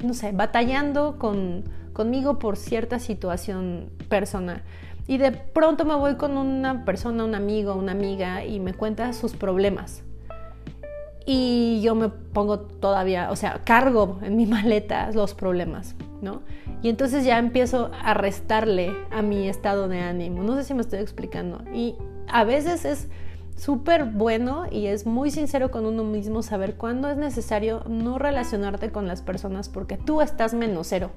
no 0.03 0.15
sé, 0.15 0.33
batallando 0.33 1.17
con 1.17 1.63
conmigo 1.93 2.39
por 2.39 2.57
cierta 2.57 2.99
situación 2.99 3.91
personal. 4.09 4.63
Y 5.07 5.19
de 5.19 5.33
pronto 5.33 5.85
me 5.85 5.95
voy 5.95 6.17
con 6.17 6.37
una 6.37 6.85
persona, 6.85 7.25
un 7.25 7.35
amigo, 7.35 7.75
una 7.75 7.93
amiga 7.93 8.45
y 8.45 8.61
me 8.61 8.73
cuenta 8.75 9.13
sus 9.13 9.35
problemas. 9.35 10.03
Y 11.27 11.81
yo 11.83 11.95
me 11.95 12.09
pongo 12.09 12.61
todavía, 12.61 13.31
o 13.31 13.37
sea, 13.37 13.63
cargo 13.65 14.19
en 14.23 14.37
mi 14.37 14.47
maleta 14.47 15.11
los 15.13 15.35
problemas, 15.35 15.95
¿no? 16.21 16.43
Y 16.83 16.89
entonces 16.89 17.25
ya 17.25 17.39
empiezo 17.39 17.91
a 18.03 18.15
restarle 18.15 18.95
a 19.11 19.23
mi 19.23 19.49
estado 19.49 19.89
de 19.89 20.01
ánimo. 20.01 20.43
No 20.43 20.57
sé 20.57 20.65
si 20.65 20.75
me 20.75 20.81
estoy 20.81 21.01
explicando. 21.01 21.63
Y 21.73 21.95
a 22.29 22.45
veces 22.45 22.85
es 22.85 23.09
súper 23.63 24.07
bueno 24.07 24.67
y 24.69 24.87
es 24.87 25.07
muy 25.07 25.31
sincero 25.31 25.71
con 25.71 25.87
uno 25.87 26.03
mismo 26.03 26.43
saber 26.43 26.75
cuándo 26.75 27.09
es 27.09 27.17
necesario 27.17 27.85
no 27.89 28.19
relacionarte 28.19 28.91
con 28.91 29.07
las 29.07 29.23
personas 29.23 29.69
porque 29.69 29.97
tú 29.97 30.21
estás 30.21 30.53
menos 30.53 30.89
cero. 30.89 31.13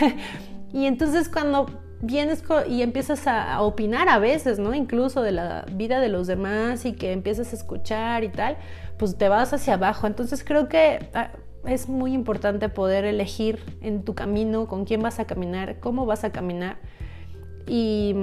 y 0.74 0.84
entonces 0.84 1.30
cuando 1.30 1.64
vienes 2.02 2.44
y 2.68 2.82
empiezas 2.82 3.26
a, 3.26 3.62
opinar 3.62 4.10
a 4.10 4.18
veces, 4.18 4.58
¿no? 4.58 4.74
Incluso 4.74 5.22
de 5.22 5.32
la 5.32 5.64
vida 5.72 6.00
de 6.00 6.10
los 6.10 6.26
demás 6.26 6.84
y 6.84 6.92
que 6.92 7.12
empiezas 7.12 7.54
a 7.54 7.56
escuchar 7.56 8.24
y 8.24 8.28
tal, 8.28 8.58
pues 8.98 9.16
te 9.16 9.30
vas 9.30 9.54
hacia 9.54 9.74
abajo. 9.74 10.06
Entonces 10.06 10.44
creo 10.44 10.68
que 10.68 11.08
ah, 11.14 11.30
es 11.64 11.88
muy 11.88 12.12
importante 12.12 12.68
poder 12.68 13.06
elegir 13.06 13.58
en 13.80 14.04
tu 14.04 14.14
camino 14.14 14.66
con 14.66 14.84
quién 14.84 15.00
vas 15.00 15.18
a 15.18 15.24
caminar, 15.24 15.80
cómo 15.80 16.04
vas 16.04 16.24
a 16.24 16.30
caminar 16.30 16.76
y 17.66 18.14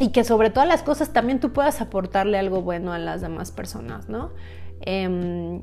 y 0.00 0.10
que 0.10 0.24
sobre 0.24 0.50
todas 0.50 0.68
las 0.68 0.82
cosas 0.82 1.12
también 1.12 1.40
tú 1.40 1.52
puedas 1.52 1.80
aportarle 1.80 2.38
algo 2.38 2.62
bueno 2.62 2.92
a 2.92 2.98
las 2.98 3.20
demás 3.20 3.52
personas, 3.52 4.08
¿no? 4.08 4.32
Em, 4.80 5.62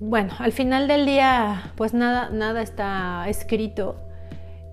bueno, 0.00 0.32
al 0.38 0.52
final 0.52 0.88
del 0.88 1.06
día, 1.06 1.72
pues 1.76 1.94
nada, 1.94 2.30
nada 2.30 2.62
está 2.62 3.28
escrito, 3.28 3.96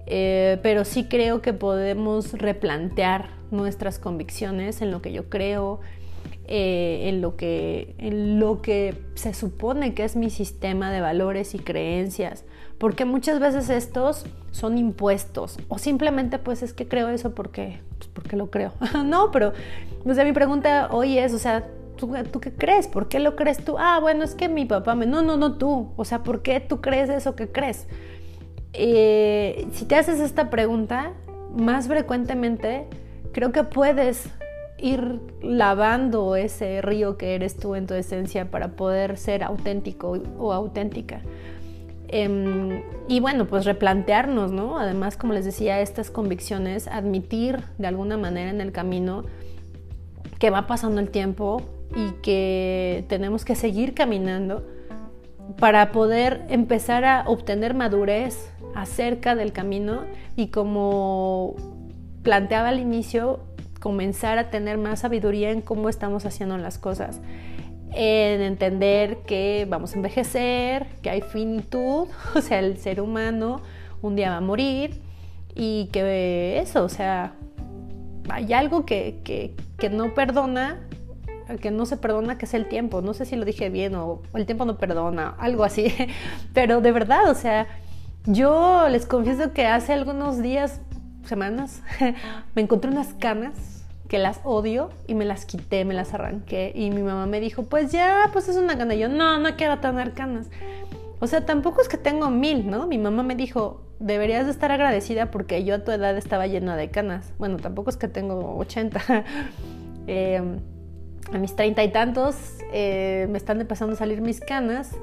eh, 0.06 0.60
pero 0.64 0.86
sí 0.86 1.06
creo 1.06 1.42
que 1.42 1.54
podemos 1.54 2.34
replantear 2.34 3.30
nuestras 3.52 4.00
convicciones 4.00 4.82
en 4.82 4.92
lo 4.92 5.02
que 5.02 5.12
yo 5.12 5.30
creo, 5.30 5.82
eh, 6.48 7.10
en, 7.10 7.22
lo 7.22 7.36
que, 7.36 7.96
en 7.98 8.40
lo 8.40 8.62
que 8.62 8.96
se 9.16 9.34
supone 9.34 9.94
que 9.94 10.04
es 10.04 10.16
mi 10.16 10.30
sistema 10.30 10.92
de 10.92 11.02
valores 11.02 11.54
y 11.54 11.60
creencias, 11.60 12.46
porque 12.78 13.06
muchas 13.06 13.40
veces 13.40 13.70
estos 13.70 14.26
son 14.52 14.78
impuestos 14.78 15.58
o 15.68 15.78
simplemente 15.78 16.40
pues 16.40 16.64
es 16.64 16.74
que 16.74 16.88
creo 16.88 17.10
eso 17.10 17.36
porque, 17.36 17.82
pues, 17.98 18.10
porque 18.14 18.36
lo 18.36 18.50
creo. 18.50 18.72
no, 19.06 19.32
pero 19.32 19.54
o 20.06 20.14
sea, 20.14 20.24
mi 20.24 20.32
pregunta 20.32 20.88
hoy 20.92 21.18
es, 21.18 21.34
o 21.34 21.40
sea, 21.40 21.68
¿tú, 21.98 22.14
¿tú 22.32 22.40
qué 22.40 22.54
crees? 22.54 22.88
¿Por 22.88 23.10
qué 23.10 23.20
lo 23.20 23.36
crees 23.36 23.64
tú? 23.64 23.76
Ah, 23.78 24.00
bueno, 24.00 24.24
es 24.24 24.36
que 24.36 24.48
mi 24.48 24.66
papá 24.66 24.96
me... 24.96 25.06
No, 25.06 25.22
no, 25.22 25.36
no 25.36 25.58
tú. 25.58 25.92
O 25.98 26.06
sea, 26.06 26.24
¿por 26.24 26.42
qué 26.42 26.60
tú 26.62 26.80
crees 26.80 27.10
eso 27.10 27.36
que 27.36 27.50
crees? 27.50 27.88
Eh, 28.72 29.68
si 29.74 29.86
te 29.86 29.96
haces 29.96 30.20
esta 30.20 30.50
pregunta 30.50 31.12
más 31.58 31.88
frecuentemente, 31.88 32.86
creo 33.34 33.52
que 33.52 33.64
puedes 33.64 34.30
ir 34.80 35.20
lavando 35.42 36.36
ese 36.36 36.82
río 36.82 37.18
que 37.18 37.36
eres 37.36 37.58
tú 37.58 37.76
en 37.76 37.88
tu 37.88 37.94
esencia 37.94 38.52
para 38.52 38.70
poder 38.70 39.18
ser 39.18 39.44
auténtico 39.44 40.20
o 40.38 40.54
auténtica. 40.54 41.22
Em, 42.10 42.84
y 43.08 43.20
bueno, 43.20 43.46
pues 43.46 43.66
replantearnos, 43.66 44.52
¿no? 44.52 44.80
Además, 44.80 45.18
como 45.18 45.34
les 45.34 45.46
decía, 45.46 45.82
estas 45.82 46.10
convicciones, 46.10 46.88
admitir 46.88 47.64
de 47.78 47.88
alguna 47.88 48.18
manera 48.18 48.50
en 48.50 48.62
el 48.62 48.72
camino 48.72 49.24
que 50.40 50.50
va 50.50 50.68
pasando 50.68 51.02
el 51.02 51.10
tiempo 51.10 51.62
y 51.96 52.12
que 52.22 53.06
tenemos 53.10 53.44
que 53.44 53.56
seguir 53.56 53.94
caminando 53.94 54.64
para 55.60 55.92
poder 55.92 56.46
empezar 56.50 57.06
a 57.06 57.24
obtener 57.26 57.74
madurez 57.74 58.52
acerca 58.76 59.36
del 59.36 59.54
camino 59.54 60.02
y 60.36 60.48
como 60.48 61.56
planteaba 62.24 62.70
al 62.70 62.80
inicio, 62.80 63.40
comenzar 63.80 64.38
a 64.38 64.50
tener 64.50 64.78
más 64.78 65.02
sabiduría 65.02 65.52
en 65.52 65.62
cómo 65.62 65.90
estamos 65.90 66.26
haciendo 66.26 66.58
las 66.58 66.78
cosas, 66.78 67.20
en 67.94 68.42
entender 68.42 69.20
que 69.26 69.66
vamos 69.70 69.94
a 69.94 69.96
envejecer, 69.96 70.88
que 71.02 71.10
hay 71.10 71.22
finitud, 71.22 72.08
o 72.36 72.42
sea, 72.42 72.60
el 72.60 72.78
ser 72.78 73.02
humano 73.02 73.62
un 74.02 74.16
día 74.16 74.32
va 74.32 74.38
a 74.38 74.42
morir 74.42 75.02
y 75.56 75.90
que 75.92 76.60
eso, 76.60 76.84
o 76.84 76.90
sea, 76.90 77.34
hay 78.30 78.54
algo 78.54 78.86
que, 78.86 79.22
que, 79.24 79.56
que 79.78 79.90
no 79.90 80.14
perdona 80.14 80.78
que 81.56 81.72
no 81.72 81.86
se 81.86 81.96
perdona, 81.96 82.38
que 82.38 82.46
es 82.46 82.54
el 82.54 82.68
tiempo. 82.68 83.02
No 83.02 83.14
sé 83.14 83.26
si 83.26 83.36
lo 83.38 83.46
dije 83.46 83.70
bien 83.70 83.96
o, 83.96 84.22
el 84.34 84.46
tiempo 84.46 84.66
no 84.66 84.78
perdona, 84.78 85.36
algo 85.40 85.64
así. 85.64 85.94
Pero 86.54 86.82
de 86.82 86.92
verdad, 86.92 87.30
o 87.30 87.36
sea, 87.36 87.68
yo 88.26 88.90
les 88.90 89.06
confieso 89.06 89.54
que 89.54 89.66
hace 89.66 89.94
algunos 89.94 90.42
días, 90.42 90.82
semanas, 91.28 91.82
me 92.56 92.62
encontré 92.62 92.92
unas 92.92 93.14
canas 93.14 93.86
que 94.08 94.18
las 94.18 94.40
odio 94.44 94.90
y 95.06 95.16
me 95.16 95.26
las 95.26 95.46
quité, 95.46 95.86
me 95.86 95.94
las 95.94 96.14
arranqué 96.14 96.72
y 96.74 96.90
mi 96.92 97.02
mamá 97.02 97.26
me 97.26 97.40
dijo, 97.40 97.64
pues 97.64 97.92
ya, 97.92 98.30
pues 98.32 98.48
es 98.48 98.56
una 98.56 98.78
cana. 98.78 98.96
yo, 98.96 99.10
no, 99.10 99.38
no 99.38 99.56
quiero 99.56 99.80
tener 99.80 100.14
canas. 100.14 100.48
O 101.20 101.28
sea, 101.28 101.46
tampoco 101.46 101.82
es 101.82 101.90
que 101.90 101.98
tengo 101.98 102.30
mil, 102.30 102.70
¿no? 102.70 102.88
Mi 102.88 102.98
mamá 102.98 103.24
me 103.24 103.36
dijo, 103.36 103.82
deberías 104.00 104.46
de 104.46 104.52
estar 104.52 104.72
agradecida 104.72 105.32
porque 105.32 105.64
yo 105.64 105.76
a 105.76 105.80
tu 105.84 105.92
edad 105.92 106.16
estaba 106.16 106.48
llena 106.48 106.78
de 106.78 106.90
canas. 106.90 107.34
Bueno, 107.38 107.58
tampoco 107.58 107.90
es 107.90 107.98
que 107.98 108.08
tengo 108.08 108.56
80. 108.58 109.02
eh, 110.08 110.42
a 111.34 111.38
mis 111.38 111.56
treinta 111.56 111.84
y 111.84 111.92
tantos 111.92 112.36
eh, 112.72 113.28
me 113.30 113.38
están 113.38 113.60
empezando 113.60 113.94
a 113.94 113.98
salir 113.98 114.22
mis 114.22 114.40
canas 114.40 114.96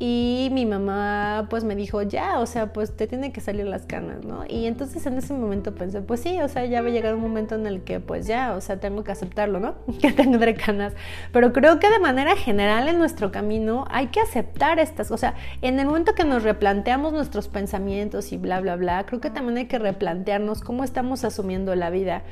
y 0.00 0.48
mi 0.52 0.64
mamá 0.64 1.48
pues 1.50 1.64
me 1.64 1.74
dijo, 1.74 2.02
ya, 2.02 2.38
o 2.38 2.46
sea, 2.46 2.72
pues 2.72 2.96
te 2.96 3.08
tienen 3.08 3.32
que 3.32 3.40
salir 3.40 3.66
las 3.66 3.84
canas, 3.84 4.24
¿no? 4.24 4.44
Y 4.48 4.66
entonces 4.66 5.04
en 5.06 5.18
ese 5.18 5.34
momento 5.34 5.74
pensé, 5.74 6.00
pues 6.02 6.20
sí, 6.20 6.40
o 6.40 6.48
sea, 6.48 6.64
ya 6.66 6.82
va 6.82 6.88
a 6.88 6.90
llegar 6.90 7.14
un 7.16 7.20
momento 7.20 7.56
en 7.56 7.66
el 7.66 7.82
que 7.82 7.98
pues 7.98 8.26
ya, 8.26 8.54
o 8.54 8.60
sea, 8.60 8.78
tengo 8.78 9.02
que 9.02 9.10
aceptarlo, 9.10 9.58
¿no? 9.58 9.74
que 10.00 10.12
tendré 10.12 10.54
canas. 10.54 10.94
Pero 11.32 11.52
creo 11.52 11.80
que 11.80 11.90
de 11.90 11.98
manera 11.98 12.36
general 12.36 12.86
en 12.86 12.98
nuestro 12.98 13.32
camino 13.32 13.86
hay 13.90 14.08
que 14.08 14.20
aceptar 14.20 14.78
estas, 14.78 15.10
o 15.10 15.16
sea, 15.16 15.34
en 15.62 15.80
el 15.80 15.86
momento 15.86 16.14
que 16.14 16.24
nos 16.24 16.44
replanteamos 16.44 17.12
nuestros 17.12 17.48
pensamientos 17.48 18.32
y 18.32 18.36
bla, 18.36 18.60
bla, 18.60 18.76
bla, 18.76 19.04
creo 19.04 19.20
que 19.20 19.30
también 19.30 19.58
hay 19.58 19.66
que 19.66 19.80
replantearnos 19.80 20.60
cómo 20.60 20.84
estamos 20.84 21.24
asumiendo 21.24 21.74
la 21.74 21.90
vida. 21.90 22.22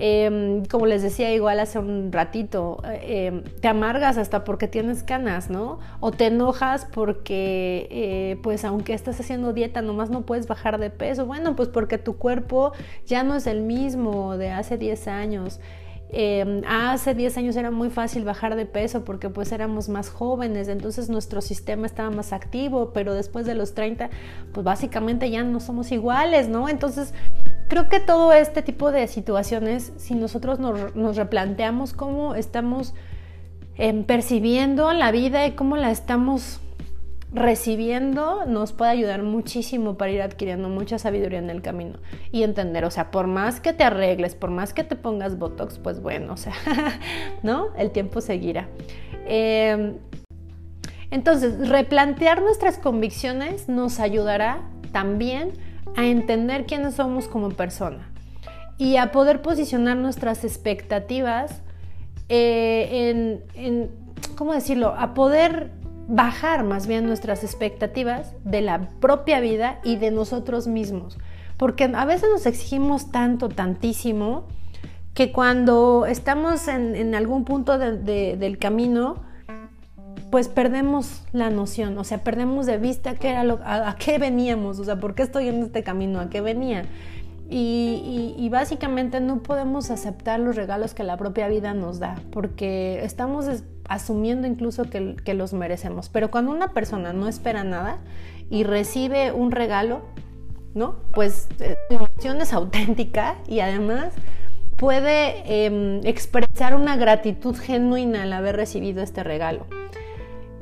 Em, 0.00 0.64
como 0.66 0.86
les 0.86 1.02
decía 1.02 1.34
igual 1.34 1.58
hace 1.58 1.78
un 1.78 2.12
ratito, 2.12 2.80
em, 3.02 3.42
te 3.42 3.68
amargas 3.68 4.16
hasta 4.16 4.44
porque 4.44 4.68
tienes 4.68 5.02
canas, 5.02 5.50
¿no? 5.50 5.80
O 6.00 6.12
te 6.12 6.26
enojas 6.26 6.84
porque, 6.84 7.88
eh, 7.90 8.38
pues 8.42 8.64
aunque 8.64 8.94
estás 8.94 9.18
haciendo 9.18 9.52
dieta, 9.52 9.82
nomás 9.82 10.10
no 10.10 10.22
puedes 10.22 10.46
bajar 10.46 10.78
de 10.78 10.90
peso. 10.90 11.26
Bueno, 11.26 11.56
pues 11.56 11.68
porque 11.68 11.98
tu 11.98 12.16
cuerpo 12.16 12.72
ya 13.06 13.24
no 13.24 13.34
es 13.34 13.46
el 13.46 13.62
mismo 13.62 14.36
de 14.36 14.50
hace 14.50 14.78
10 14.78 15.08
años. 15.08 15.60
Em, 16.10 16.62
hace 16.66 17.14
10 17.14 17.36
años 17.36 17.56
era 17.56 17.70
muy 17.70 17.90
fácil 17.90 18.24
bajar 18.24 18.56
de 18.56 18.64
peso 18.64 19.04
porque 19.04 19.28
pues 19.28 19.52
éramos 19.52 19.90
más 19.90 20.08
jóvenes, 20.08 20.68
entonces 20.68 21.10
nuestro 21.10 21.42
sistema 21.42 21.86
estaba 21.86 22.10
más 22.10 22.32
activo, 22.32 22.92
pero 22.94 23.12
después 23.12 23.44
de 23.44 23.54
los 23.54 23.74
30, 23.74 24.08
pues 24.52 24.64
básicamente 24.64 25.30
ya 25.30 25.42
no 25.44 25.60
somos 25.60 25.92
iguales, 25.92 26.48
¿no? 26.48 26.68
Entonces 26.70 27.12
creo 27.68 27.88
que 27.88 28.00
todo 28.00 28.32
este 28.32 28.62
tipo 28.62 28.90
de 28.90 29.06
situaciones, 29.06 29.92
si 29.96 30.14
nosotros 30.14 30.58
nos, 30.58 31.16
replanteamos 31.16 31.92
cómo 31.92 32.34
estamos 32.34 32.94
em, 33.76 34.04
percibiendo 34.04 34.92
la 34.92 35.12
vida 35.12 35.46
y 35.46 35.52
cómo 35.52 35.76
la 35.76 35.90
estamos 35.90 36.60
recibiendo, 37.32 38.46
nos 38.46 38.72
puede 38.72 38.90
ayudar 38.90 39.22
muchísimo 39.22 39.98
para 39.98 40.10
ir 40.10 40.22
adquiriendo 40.22 40.70
mucha 40.70 40.98
sabiduría 40.98 41.38
en 41.38 41.50
el 41.50 41.60
camino 41.60 41.98
y 42.32 42.42
entender, 42.42 42.86
o 42.86 42.90
sea, 42.90 43.10
por 43.10 43.26
más 43.26 43.60
que 43.60 43.74
te 43.74 43.84
arregles, 43.84 44.34
por 44.34 44.50
más 44.50 44.72
que 44.72 44.82
te 44.82 44.96
pongas 44.96 45.38
Botox, 45.38 45.78
pues 45.78 46.00
bueno, 46.00 46.32
o 46.32 46.36
sea, 46.38 46.54
¿no? 47.42 47.68
El 47.76 47.90
tiempo 47.90 48.22
seguirá. 48.22 48.68
Em, 49.26 49.98
entonces, 51.10 51.68
replantear 51.68 52.40
nuestras 52.40 52.78
convicciones 52.78 53.68
nos 53.68 54.00
ayudará 54.00 54.62
también 54.92 55.52
a 55.96 56.06
entender 56.06 56.66
quiénes 56.66 56.94
somos 56.94 57.28
como 57.28 57.50
persona 57.50 58.10
y 58.78 58.96
a 58.96 59.10
poder 59.12 59.42
posicionar 59.42 59.96
nuestras 59.96 60.44
expectativas 60.44 61.62
eh, 62.28 63.42
en, 63.54 63.90
¿cómo 64.36 64.52
decirlo? 64.52 64.94
A 64.96 65.14
poder 65.14 65.70
bajar 66.06 66.64
más 66.64 66.86
bien 66.86 67.06
nuestras 67.06 67.44
expectativas 67.44 68.32
de 68.44 68.62
la 68.62 68.88
propia 69.00 69.40
vida 69.40 69.80
y 69.84 69.96
de 69.96 70.10
nosotros 70.10 70.66
mismos. 70.66 71.18
Porque 71.56 71.84
a 71.84 72.04
veces 72.04 72.28
nos 72.30 72.46
exigimos 72.46 73.10
tanto, 73.10 73.48
tantísimo, 73.48 74.44
que 75.12 75.32
cuando 75.32 76.06
estamos 76.06 76.68
en, 76.68 77.14
algún 77.14 77.44
punto 77.44 77.78
del 77.78 78.58
camino, 78.58 79.16
pues 80.30 80.48
perdemos 80.48 81.22
la 81.32 81.50
noción, 81.50 81.96
o 81.98 82.04
sea, 82.04 82.18
perdemos 82.18 82.66
de 82.66 82.78
vista 82.78 83.14
a, 83.64 83.96
qué 83.98 84.18
veníamos, 84.18 84.78
o 84.78 84.84
sea, 84.84 84.96
por 84.96 85.14
qué 85.14 85.22
estoy 85.22 85.48
en 85.48 85.62
este 85.62 85.82
camino, 85.82 86.20
a 86.20 86.28
qué 86.28 86.40
venía. 86.40 86.84
Y, 87.50 88.46
básicamente 88.50 89.20
no 89.20 89.42
podemos 89.42 89.90
aceptar 89.90 90.38
los 90.40 90.56
regalos 90.56 90.92
que 90.92 91.02
la 91.02 91.16
propia 91.16 91.48
vida 91.48 91.72
nos 91.72 91.98
da, 91.98 92.16
porque 92.30 93.02
estamos 93.04 93.46
asumiendo 93.88 94.46
incluso 94.46 94.84
que, 94.90 95.34
los 95.34 95.52
merecemos. 95.54 96.10
Pero 96.10 96.30
cuando 96.30 96.50
una 96.50 96.74
persona 96.74 97.12
no 97.12 97.26
espera 97.26 97.64
nada 97.64 97.98
y 98.50 98.64
recibe 98.64 99.32
un 99.32 99.50
regalo, 99.50 100.02
¿no? 100.74 100.96
Pues 101.12 101.48
eh, 101.60 101.74
la 101.88 101.96
emoción 101.96 102.40
es 102.42 102.52
auténtica 102.52 103.36
y 103.46 103.60
además 103.60 104.12
puede 104.76 105.64
em, 105.64 106.00
expresar 106.04 106.74
una 106.74 106.96
gratitud 106.96 107.56
genuina 107.56 108.24
al 108.24 108.32
haber 108.32 108.56
recibido 108.56 109.02
este 109.02 109.24
regalo. 109.24 109.66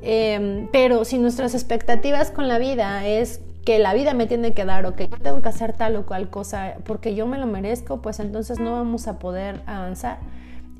Em, 0.08 0.68
pero 0.70 1.04
si 1.04 1.18
nuestras 1.18 1.52
expectativas 1.54 2.30
con 2.30 2.46
la 2.46 2.58
vida 2.58 3.04
es 3.04 3.40
que 3.64 3.80
la 3.80 3.92
vida 3.92 4.14
me 4.14 4.28
tiene 4.28 4.54
que 4.54 4.64
dar 4.64 4.86
o 4.86 4.94
que 4.94 5.08
yo 5.08 5.16
tengo 5.18 5.42
que 5.42 5.48
hacer 5.48 5.72
tal 5.72 5.96
o 5.96 6.06
cual 6.06 6.30
cosa 6.30 6.76
porque 6.84 7.16
yo 7.16 7.26
me 7.26 7.38
lo 7.38 7.46
merezco, 7.46 8.00
pues 8.00 8.20
entonces 8.20 8.60
no 8.60 8.70
vamos 8.70 9.08
a 9.08 9.18
poder 9.18 9.62
avanzar. 9.66 10.18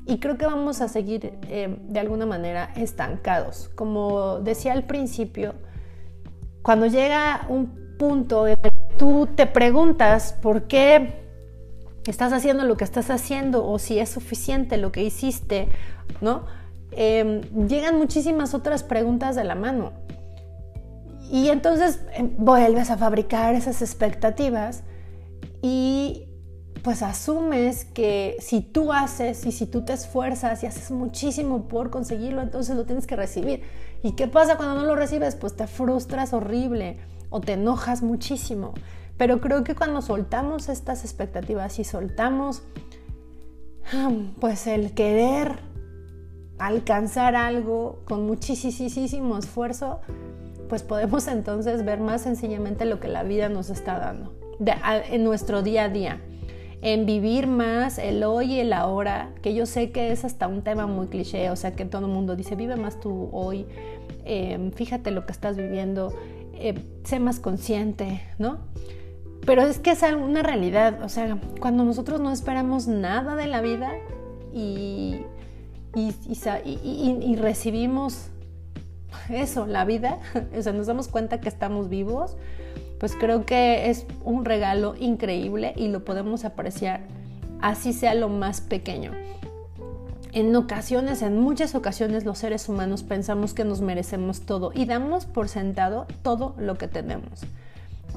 Y 0.05 0.19
creo 0.19 0.37
que 0.37 0.45
vamos 0.45 0.79
a 0.79 0.87
seguir 0.87 1.33
em, 1.49 1.75
de 1.89 1.99
alguna 1.99 2.25
manera 2.25 2.71
estancados. 2.77 3.69
Como 3.75 4.39
decía 4.39 4.71
al 4.71 4.83
principio, 4.83 5.55
cuando 6.61 6.85
llega 6.85 7.45
un 7.49 7.97
punto 7.99 8.47
en 8.47 8.53
el 8.63 8.71
que 8.71 8.95
tú 8.97 9.27
te 9.35 9.45
preguntas 9.45 10.31
por 10.41 10.69
qué 10.69 11.21
estás 12.05 12.31
haciendo 12.31 12.63
lo 12.63 12.77
que 12.77 12.85
estás 12.85 13.09
haciendo 13.09 13.67
o 13.67 13.77
si 13.77 13.99
es 13.99 14.07
suficiente 14.07 14.77
lo 14.77 14.93
que 14.93 15.03
hiciste, 15.03 15.67
¿no? 16.21 16.45
Em, 16.91 17.41
llegan 17.67 17.97
muchísimas 17.97 18.53
otras 18.53 18.83
preguntas 18.83 19.35
de 19.35 19.43
la 19.43 19.55
mano. 19.55 19.91
Y 21.29 21.49
entonces 21.49 22.01
em, 22.13 22.31
vuelves 22.37 22.89
a 22.89 22.97
fabricar 22.97 23.53
esas 23.53 23.81
expectativas 23.81 24.83
y 25.61 26.27
pues 26.83 27.03
asumes 27.03 27.85
que 27.85 28.37
si 28.39 28.61
tú 28.61 28.93
haces 28.93 29.45
y 29.45 29.51
si 29.51 29.65
tú 29.65 29.83
te 29.83 29.93
esfuerzas 29.93 30.63
y 30.63 30.67
haces 30.67 30.89
muchísimo 30.91 31.67
por 31.67 31.89
conseguirlo, 31.89 32.41
entonces 32.41 32.75
lo 32.77 32.85
tienes 32.85 33.05
que 33.07 33.15
recibir. 33.15 33.63
¿Y 34.03 34.13
qué 34.13 34.27
pasa 34.27 34.55
cuando 34.55 34.75
no 34.75 34.83
lo 34.83 34.95
recibes? 34.95 35.35
Pues 35.35 35.55
te 35.55 35.67
frustras 35.67 36.33
horrible 36.33 36.97
o 37.29 37.41
te 37.41 37.53
enojas 37.53 38.03
muchísimo. 38.03 38.73
Pero 39.17 39.41
creo 39.41 39.63
que 39.63 39.75
cuando 39.75 40.01
soltamos 40.01 40.69
estas 40.69 41.03
expectativas 41.03 41.79
y 41.79 41.83
soltamos 41.83 42.61
pues 44.39 44.67
el 44.67 44.93
querer 44.93 45.59
alcanzar 46.59 47.35
algo 47.35 47.99
con 48.05 48.25
muchísimo 48.25 49.37
esfuerzo, 49.37 49.99
pues 50.69 50.83
podemos 50.83 51.27
entonces 51.27 51.85
ver 51.85 51.99
más 51.99 52.21
sencillamente 52.21 52.85
lo 52.85 52.99
que 52.99 53.07
la 53.07 53.23
vida 53.23 53.49
nos 53.49 53.69
está 53.69 53.99
dando 53.99 54.33
en 55.09 55.23
nuestro 55.23 55.61
día 55.61 55.85
a 55.85 55.89
día. 55.89 56.21
En 56.81 57.05
vivir 57.05 57.47
más 57.47 57.97
el 57.97 58.23
hoy 58.23 58.53
y 58.53 58.59
el 58.59 58.71
ahora, 58.71 59.31
que 59.41 59.55
yo 59.55 59.65
sé 59.65 59.91
que 59.91 60.11
es 60.11 60.25
hasta 60.25 60.47
un 60.47 60.61
tema 60.61 60.85
muy 60.85 61.07
cliché, 61.07 61.49
o 61.49 61.55
sea 61.55 61.71
que 61.75 61.85
todo 61.85 62.05
el 62.05 62.11
mundo 62.11 62.35
dice, 62.35 62.55
vive 62.55 62.75
más 62.75 62.99
tú 62.99 63.29
hoy, 63.31 63.65
em, 64.25 64.71
fíjate 64.71 65.09
lo 65.09 65.25
que 65.25 65.31
estás 65.31 65.57
viviendo, 65.57 66.13
eh, 66.53 66.75
sé 67.03 67.19
más 67.19 67.39
consciente, 67.39 68.21
¿no? 68.37 68.59
Pero 69.45 69.63
es 69.63 69.79
que 69.79 69.91
es 69.91 70.03
una 70.03 70.43
realidad, 70.43 71.01
o 71.01 71.09
sea, 71.09 71.39
cuando 71.59 71.83
nosotros 71.83 72.19
no 72.21 72.31
esperamos 72.31 72.87
nada 72.87 73.35
de 73.35 73.47
la 73.47 73.61
vida 73.61 73.91
y 74.53 75.21
y, 75.97 77.35
recibimos 77.35 78.27
eso, 79.29 79.65
la 79.65 79.85
vida, 79.85 80.19
o 80.57 80.61
sea, 80.61 80.73
nos 80.73 80.87
damos 80.87 81.07
cuenta 81.07 81.39
que 81.41 81.49
estamos 81.49 81.89
vivos, 81.89 82.37
pues 82.99 83.15
creo 83.15 83.45
que 83.45 83.89
es 83.89 84.05
un 84.23 84.45
regalo 84.45 84.95
increíble 84.99 85.73
y 85.75 85.87
lo 85.87 86.03
podemos 86.05 86.45
apreciar 86.45 87.01
así 87.61 87.93
sea 87.93 88.13
lo 88.13 88.29
más 88.29 88.61
pequeño. 88.61 89.11
En 90.33 90.55
ocasiones, 90.55 91.21
en 91.21 91.39
muchas 91.39 91.73
ocasiones 91.73 92.25
los 92.25 92.37
seres 92.37 92.69
humanos 92.69 93.03
pensamos 93.03 93.53
que 93.53 93.63
nos 93.63 93.81
merecemos 93.81 94.41
todo 94.41 94.71
y 94.73 94.85
damos 94.85 95.25
por 95.25 95.49
sentado 95.49 96.05
todo 96.21 96.53
lo 96.57 96.77
que 96.77 96.87
tenemos. 96.87 97.41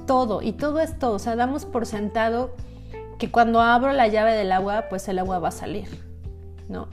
Todo, 0.06 0.42
y 0.42 0.52
todo 0.52 0.80
es 0.80 0.98
todo, 0.98 1.14
o 1.14 1.18
sea, 1.18 1.36
damos 1.36 1.64
por 1.64 1.86
sentado 1.86 2.50
que 3.18 3.30
cuando 3.30 3.60
abro 3.60 3.92
la 3.92 4.08
llave 4.08 4.34
del 4.34 4.50
agua, 4.52 4.86
pues 4.90 5.08
el 5.08 5.18
agua 5.18 5.38
va 5.38 5.48
a 5.48 5.52
salir, 5.52 5.88
¿no? 6.68 6.88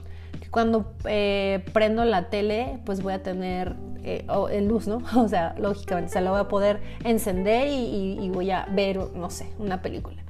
Cuando 0.50 0.94
eh, 1.04 1.64
prendo 1.72 2.04
la 2.04 2.30
tele, 2.30 2.78
pues 2.84 3.02
voy 3.02 3.12
a 3.12 3.22
tener 3.22 3.76
eh, 4.02 4.24
luz, 4.66 4.86
¿no? 4.86 5.02
O 5.16 5.28
sea, 5.28 5.54
lógicamente, 5.58 6.12
se 6.12 6.20
la 6.20 6.30
voy 6.30 6.40
a 6.40 6.48
poder 6.48 6.80
encender 7.04 7.68
y, 7.68 8.30
voy 8.32 8.50
a 8.50 8.66
ver, 8.70 8.98
no 9.14 9.30
sé, 9.30 9.48
una 9.58 9.82
película. 9.82 10.22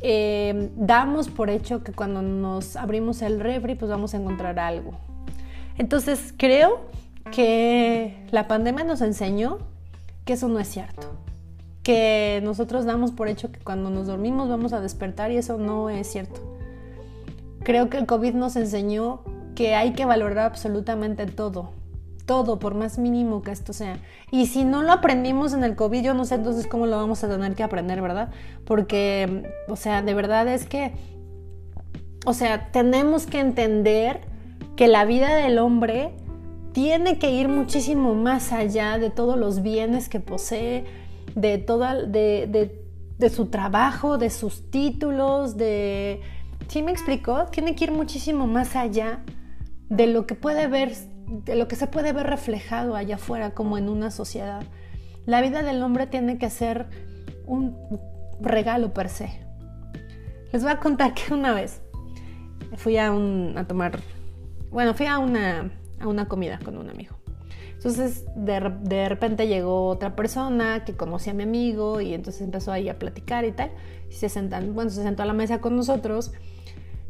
eh, 0.00 0.70
damos 0.76 1.28
por 1.28 1.50
hecho 1.50 1.82
que 1.84 1.92
cuando 1.92 2.22
nos 2.22 2.76
abrimos 2.76 3.22
el 3.22 3.38
refri 3.38 3.74
pues 3.76 3.90
vamos 3.90 4.14
a 4.14 4.16
encontrar 4.16 4.58
algo. 4.58 4.92
Entonces 5.78 6.34
creo 6.36 6.80
que 7.30 8.26
la 8.30 8.48
pandemia 8.48 8.84
nos 8.84 9.00
enseñó 9.00 9.58
que 10.24 10.34
eso 10.34 10.48
no 10.48 10.58
es 10.58 10.68
cierto. 10.68 11.16
Que 11.82 12.40
nosotros 12.44 12.84
damos 12.84 13.10
por 13.12 13.28
hecho 13.28 13.50
que 13.50 13.58
cuando 13.58 13.90
nos 13.90 14.06
dormimos 14.06 14.48
vamos 14.48 14.72
a 14.72 14.80
despertar 14.80 15.30
y 15.32 15.36
eso 15.36 15.58
no 15.58 15.90
es 15.90 16.06
cierto. 16.06 16.40
Creo 17.64 17.88
que 17.88 17.98
el 17.98 18.06
COVID 18.06 18.34
nos 18.34 18.56
enseñó 18.56 19.22
que 19.54 19.74
hay 19.74 19.92
que 19.92 20.04
valorar 20.04 20.38
absolutamente 20.40 21.26
todo, 21.26 21.70
todo, 22.26 22.58
por 22.58 22.74
más 22.74 22.98
mínimo 22.98 23.42
que 23.42 23.52
esto 23.52 23.72
sea. 23.72 23.98
Y 24.30 24.46
si 24.46 24.64
no 24.64 24.82
lo 24.82 24.92
aprendimos 24.92 25.52
en 25.52 25.62
el 25.62 25.76
COVID, 25.76 26.02
yo 26.02 26.14
no 26.14 26.24
sé 26.24 26.36
entonces 26.36 26.66
cómo 26.66 26.86
lo 26.86 26.96
vamos 26.96 27.22
a 27.22 27.28
tener 27.28 27.54
que 27.54 27.62
aprender, 27.62 28.00
¿verdad? 28.00 28.30
Porque, 28.64 29.52
o 29.68 29.76
sea, 29.76 30.02
de 30.02 30.14
verdad 30.14 30.48
es 30.48 30.66
que, 30.66 30.92
o 32.24 32.34
sea, 32.34 32.70
tenemos 32.72 33.26
que 33.26 33.40
entender 33.40 34.20
que 34.76 34.88
la 34.88 35.04
vida 35.04 35.34
del 35.36 35.58
hombre 35.58 36.12
tiene 36.72 37.18
que 37.18 37.30
ir 37.30 37.48
muchísimo 37.48 38.14
más 38.14 38.52
allá 38.52 38.98
de 38.98 39.10
todos 39.10 39.38
los 39.38 39.62
bienes 39.62 40.08
que 40.08 40.20
posee, 40.20 40.84
de, 41.34 41.58
toda, 41.58 41.94
de, 41.94 42.82
de 43.18 43.30
su 43.30 43.46
trabajo, 43.46 44.18
de 44.18 44.28
sus 44.28 44.70
títulos, 44.70 45.56
de... 45.56 46.20
¿Sí 46.72 46.82
me 46.82 46.90
explicó? 46.90 47.48
Tiene 47.48 47.74
que 47.74 47.84
ir 47.84 47.92
muchísimo 47.92 48.46
más 48.46 48.76
allá 48.76 49.18
de 49.90 50.06
lo 50.06 50.26
que 50.26 50.34
puede 50.34 50.68
ver 50.68 50.94
de 51.44 51.54
lo 51.54 51.68
que 51.68 51.76
se 51.76 51.86
puede 51.86 52.14
ver 52.14 52.26
reflejado 52.26 52.96
allá 52.96 53.16
afuera 53.16 53.50
como 53.50 53.76
en 53.76 53.90
una 53.90 54.10
sociedad. 54.10 54.62
La 55.26 55.42
vida 55.42 55.62
del 55.62 55.82
hombre 55.82 56.06
tiene 56.06 56.38
que 56.38 56.48
ser 56.48 56.86
un 57.44 57.76
regalo 58.40 58.94
per 58.94 59.10
se. 59.10 59.44
Les 60.50 60.62
voy 60.62 60.72
a 60.72 60.80
contar 60.80 61.12
que 61.12 61.34
una 61.34 61.52
vez 61.52 61.82
fui 62.76 62.96
a, 62.96 63.12
a 63.12 63.64
tomar, 63.68 64.00
bueno, 64.70 64.94
fui 64.94 65.04
a 65.04 65.18
una, 65.18 65.70
a 66.00 66.08
una 66.08 66.26
comida 66.26 66.58
con 66.58 66.78
un 66.78 66.88
amigo. 66.88 67.18
Entonces 67.74 68.24
de, 68.34 68.72
de, 68.80 69.10
repente 69.10 69.46
llegó 69.46 69.88
otra 69.88 70.16
persona 70.16 70.86
que 70.86 70.96
conocía 70.96 71.34
a 71.34 71.36
mi 71.36 71.42
amigo 71.42 72.00
y 72.00 72.14
entonces 72.14 72.40
empezó 72.40 72.72
ahí 72.72 72.88
a 72.88 72.98
platicar 72.98 73.44
y 73.44 73.52
tal. 73.52 73.72
Se 74.08 74.30
sentan, 74.30 74.74
bueno, 74.74 74.88
se 74.88 75.02
sentó 75.02 75.22
a 75.22 75.26
la 75.26 75.34
mesa 75.34 75.60
con 75.60 75.76
nosotros 75.76 76.32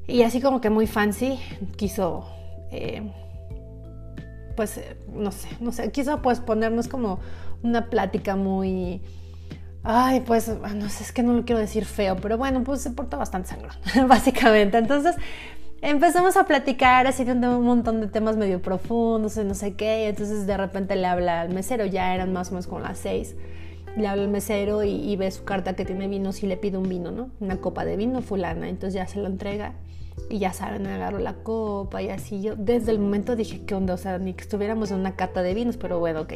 y 0.07 0.23
así 0.23 0.41
como 0.41 0.61
que 0.61 0.71
muy 0.71 0.87
fancy 0.87 1.39
quiso 1.77 2.25
eh, 2.71 3.03
pues, 4.57 4.81
no 5.13 5.33
sé, 5.33 5.49
no 5.61 5.73
sé, 5.73 5.91
quiso 5.91 6.21
pues 6.23 6.41
ponernos 6.41 6.89
como 6.89 7.21
una 7.63 7.87
plática 7.87 8.37
muy... 8.37 9.01
Ay, 9.85 10.21
pues, 10.21 10.49
no 10.49 10.89
sé, 10.89 11.03
es 11.03 11.13
que 11.13 11.23
no 11.23 11.33
lo 11.33 11.45
quiero 11.45 11.61
decir 11.61 11.85
feo, 11.85 12.17
pero 12.17 12.39
bueno, 12.39 12.63
pues 12.63 12.81
se 12.81 12.91
portó 12.91 13.19
bastante 13.19 13.49
sangrón, 13.49 13.75
básicamente. 14.09 14.79
Entonces, 14.79 15.17
empezamos 15.81 16.37
a 16.37 16.45
platicar 16.47 17.07
así 17.09 17.25
de 17.25 17.33
un 17.33 17.65
montón 17.65 18.01
de 18.01 18.07
temas 18.07 18.37
medio 18.37 18.63
profundos 18.63 19.37
y 19.37 19.45
no 19.45 19.55
sé 19.55 19.75
qué. 19.75 20.09
Entonces 20.09 20.47
de 20.47 20.57
repente 20.57 20.95
le 20.95 21.07
habla 21.07 21.41
al 21.41 21.51
mesero, 21.53 21.85
ya 21.87 22.15
eran 22.15 22.33
más 22.33 22.49
o 22.49 22.53
menos 22.53 22.69
como 22.69 22.81
las 22.81 22.99
seis. 22.99 23.35
Le 23.97 24.07
habla 24.07 24.23
al 24.23 24.29
mesero 24.29 24.85
y, 24.85 24.91
y, 24.91 25.17
ve 25.17 25.31
su 25.31 25.45
carta 25.45 25.75
que 25.75 25.85
tiene 25.85 26.09
vinos 26.09 26.43
y 26.43 26.47
le 26.47 26.57
pide 26.57 26.79
un 26.79 26.89
vino, 26.89 27.11
¿no? 27.11 27.31
Una 27.41 27.57
copa 27.57 27.85
de 27.85 27.97
vino 27.97 28.23
fulana. 28.23 28.69
Entonces 28.69 28.95
ya 28.95 29.07
se 29.07 29.19
lo 29.19 29.27
entrega. 29.27 29.75
Y 30.29 30.39
ya 30.39 30.53
saben, 30.53 30.87
agarro 30.87 31.19
la 31.19 31.35
copa 31.35 32.03
y 32.03 32.09
así. 32.09 32.43
Yo 32.43 32.57
desde 32.57 32.91
el 32.93 32.99
momento 32.99 33.37
dije, 33.37 33.65
¿qué 33.65 33.75
onda? 33.75 33.95
O 33.95 33.99
sea, 33.99 34.19
ni 34.19 34.35
que 34.35 34.43
estuviéramos 34.43 34.91
en 34.91 34.99
una 34.99 35.17
cata 35.17 35.43
de 35.43 35.55
vinos, 35.55 35.77
pero 35.77 35.99
bueno, 35.99 36.23
ok. 36.23 36.33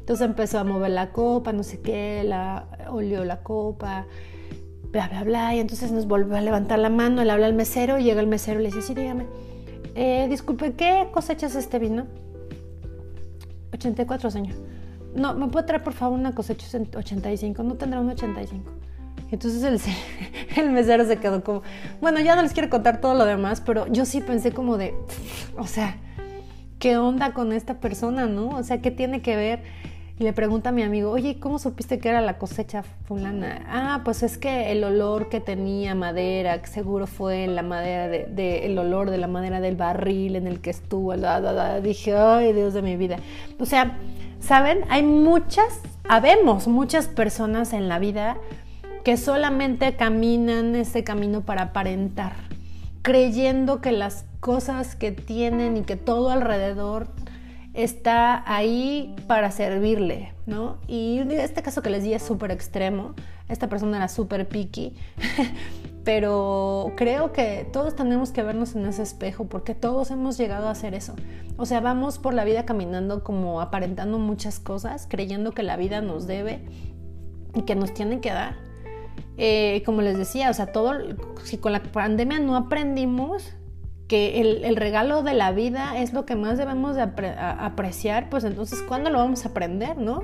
Entonces 0.00 0.26
empezó 0.26 0.58
a 0.58 0.64
mover 0.64 0.90
la 0.90 1.12
copa, 1.12 1.52
no 1.52 1.62
sé 1.62 1.80
qué, 1.80 2.24
la 2.24 2.66
olió 2.90 3.24
la 3.24 3.42
copa, 3.42 4.06
bla, 4.90 5.08
bla, 5.08 5.24
bla. 5.24 5.54
Y 5.54 5.60
entonces 5.60 5.92
nos 5.92 6.06
volvió 6.06 6.36
a 6.36 6.40
levantar 6.40 6.78
la 6.78 6.90
mano, 6.90 7.22
le 7.24 7.30
habla 7.30 7.46
al 7.46 7.54
mesero, 7.54 7.98
y 7.98 8.04
llega 8.04 8.20
el 8.20 8.26
mesero 8.26 8.60
y 8.60 8.64
le 8.64 8.68
dice, 8.70 8.82
sí, 8.82 8.94
dígame, 8.94 9.26
eh, 9.94 10.26
disculpe, 10.28 10.72
¿qué 10.72 11.08
cosechas 11.12 11.54
este 11.54 11.78
vino? 11.78 12.06
84, 13.72 14.30
señor. 14.30 14.56
No, 15.14 15.34
¿me 15.34 15.48
puede 15.48 15.66
traer 15.66 15.82
por 15.82 15.92
favor 15.92 16.18
una 16.18 16.34
cosecha 16.34 16.66
85? 16.96 17.62
No 17.62 17.74
tendrá 17.74 18.00
un 18.00 18.10
85. 18.10 18.70
Entonces 19.32 19.64
el, 20.56 20.70
mesero 20.70 21.06
se 21.06 21.16
quedó 21.16 21.42
como, 21.42 21.62
bueno, 22.00 22.20
ya 22.20 22.36
no 22.36 22.42
les 22.42 22.52
quiero 22.52 22.68
contar 22.68 23.00
todo 23.00 23.14
lo 23.14 23.24
demás, 23.24 23.62
pero 23.64 23.86
yo 23.88 24.04
sí 24.04 24.20
pensé 24.20 24.52
como 24.52 24.76
de, 24.76 24.94
o 25.56 25.66
sea, 25.66 25.96
¿qué 26.78 26.98
onda 26.98 27.32
con 27.32 27.52
esta 27.52 27.80
persona, 27.80 28.26
no? 28.26 28.50
O 28.50 28.62
sea, 28.62 28.82
¿qué 28.82 28.90
tiene 28.90 29.22
que 29.22 29.34
ver? 29.34 29.60
Y 30.18 30.24
le 30.24 30.34
pregunta 30.34 30.68
a 30.68 30.72
mi 30.72 30.82
amigo, 30.82 31.10
oye, 31.10 31.40
¿cómo 31.40 31.58
supiste 31.58 31.98
que 31.98 32.10
era 32.10 32.20
la 32.20 32.36
cosecha 32.36 32.82
fulana? 32.82 33.64
Ah, 33.66 34.02
pues 34.04 34.22
es 34.22 34.36
que 34.36 34.70
el 34.70 34.84
olor 34.84 35.30
que 35.30 35.40
tenía 35.40 35.94
madera, 35.94 36.60
que 36.60 36.68
seguro 36.68 37.06
fue 37.06 37.46
la 37.46 37.62
madera, 37.62 38.08
de, 38.08 38.66
el 38.66 38.78
olor 38.78 39.10
de 39.10 39.16
la 39.16 39.28
madera 39.28 39.60
del 39.60 39.76
barril 39.76 40.36
en 40.36 40.46
el 40.46 40.60
que 40.60 40.68
estuvo. 40.68 41.14
Dije, 41.82 42.14
ay, 42.14 42.52
Dios 42.52 42.74
de 42.74 42.82
mi 42.82 42.96
vida. 42.96 43.16
O 43.58 43.64
sea, 43.64 43.96
¿saben? 44.40 44.80
Hay 44.90 45.02
muchas, 45.02 45.80
habemos 46.06 46.68
muchas 46.68 47.08
personas 47.08 47.72
en 47.72 47.88
la 47.88 47.98
vida 47.98 48.36
que 49.04 49.16
solamente 49.16 49.96
caminan 49.96 50.76
ese 50.76 51.02
camino 51.04 51.42
para 51.42 51.62
aparentar, 51.62 52.34
creyendo 53.02 53.80
que 53.80 53.92
las 53.92 54.24
cosas 54.40 54.94
que 54.94 55.12
tienen 55.12 55.76
y 55.76 55.82
que 55.82 55.96
todo 55.96 56.30
alrededor 56.30 57.08
está 57.74 58.44
ahí 58.46 59.14
para 59.26 59.50
servirle, 59.50 60.32
¿no? 60.46 60.78
Y 60.86 61.18
este 61.30 61.62
caso 61.62 61.82
que 61.82 61.90
les 61.90 62.04
di 62.04 62.12
es 62.12 62.22
súper 62.22 62.50
extremo, 62.50 63.14
esta 63.48 63.68
persona 63.68 63.96
era 63.96 64.08
súper 64.08 64.46
picky, 64.46 64.94
pero 66.04 66.92
creo 66.96 67.32
que 67.32 67.68
todos 67.72 67.96
tenemos 67.96 68.30
que 68.30 68.42
vernos 68.42 68.76
en 68.76 68.86
ese 68.86 69.02
espejo 69.02 69.46
porque 69.46 69.74
todos 69.74 70.10
hemos 70.10 70.36
llegado 70.36 70.68
a 70.68 70.72
hacer 70.72 70.94
eso. 70.94 71.14
O 71.56 71.66
sea, 71.66 71.80
vamos 71.80 72.18
por 72.18 72.34
la 72.34 72.44
vida 72.44 72.64
caminando 72.66 73.24
como 73.24 73.60
aparentando 73.60 74.18
muchas 74.18 74.60
cosas, 74.60 75.06
creyendo 75.08 75.52
que 75.52 75.62
la 75.62 75.76
vida 75.76 76.00
nos 76.02 76.26
debe 76.26 76.60
y 77.54 77.62
que 77.62 77.74
nos 77.74 77.94
tiene 77.94 78.20
que 78.20 78.30
dar 78.30 78.71
eh, 79.36 79.82
como 79.84 80.02
les 80.02 80.16
decía, 80.18 80.50
o 80.50 80.54
sea, 80.54 80.66
todo, 80.66 80.92
si 81.44 81.58
con 81.58 81.72
la 81.72 81.82
pandemia 81.82 82.38
no 82.40 82.56
aprendimos 82.56 83.54
que 84.08 84.40
el, 84.40 84.76
regalo 84.76 85.22
de 85.22 85.32
la 85.32 85.52
vida 85.52 85.98
es 85.98 86.12
lo 86.12 86.26
que 86.26 86.36
más 86.36 86.58
debemos 86.58 86.96
de 86.96 87.02
apreciar, 87.02 88.28
pues 88.28 88.44
entonces, 88.44 88.82
¿cuándo 88.82 89.08
lo 89.08 89.18
vamos 89.18 89.46
a 89.46 89.48
aprender, 89.48 89.96
no? 89.96 90.22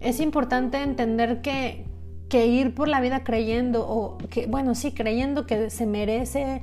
Es 0.00 0.18
importante 0.18 0.82
entender 0.82 1.40
que, 1.40 1.86
que 2.28 2.46
ir 2.46 2.74
por 2.74 2.88
la 2.88 3.00
vida 3.00 3.22
creyendo, 3.22 3.86
o 3.88 4.18
que, 4.18 4.46
bueno, 4.46 4.74
sí, 4.74 4.92
creyendo 4.92 5.46
que 5.46 5.70
se 5.70 5.86
merece 5.86 6.62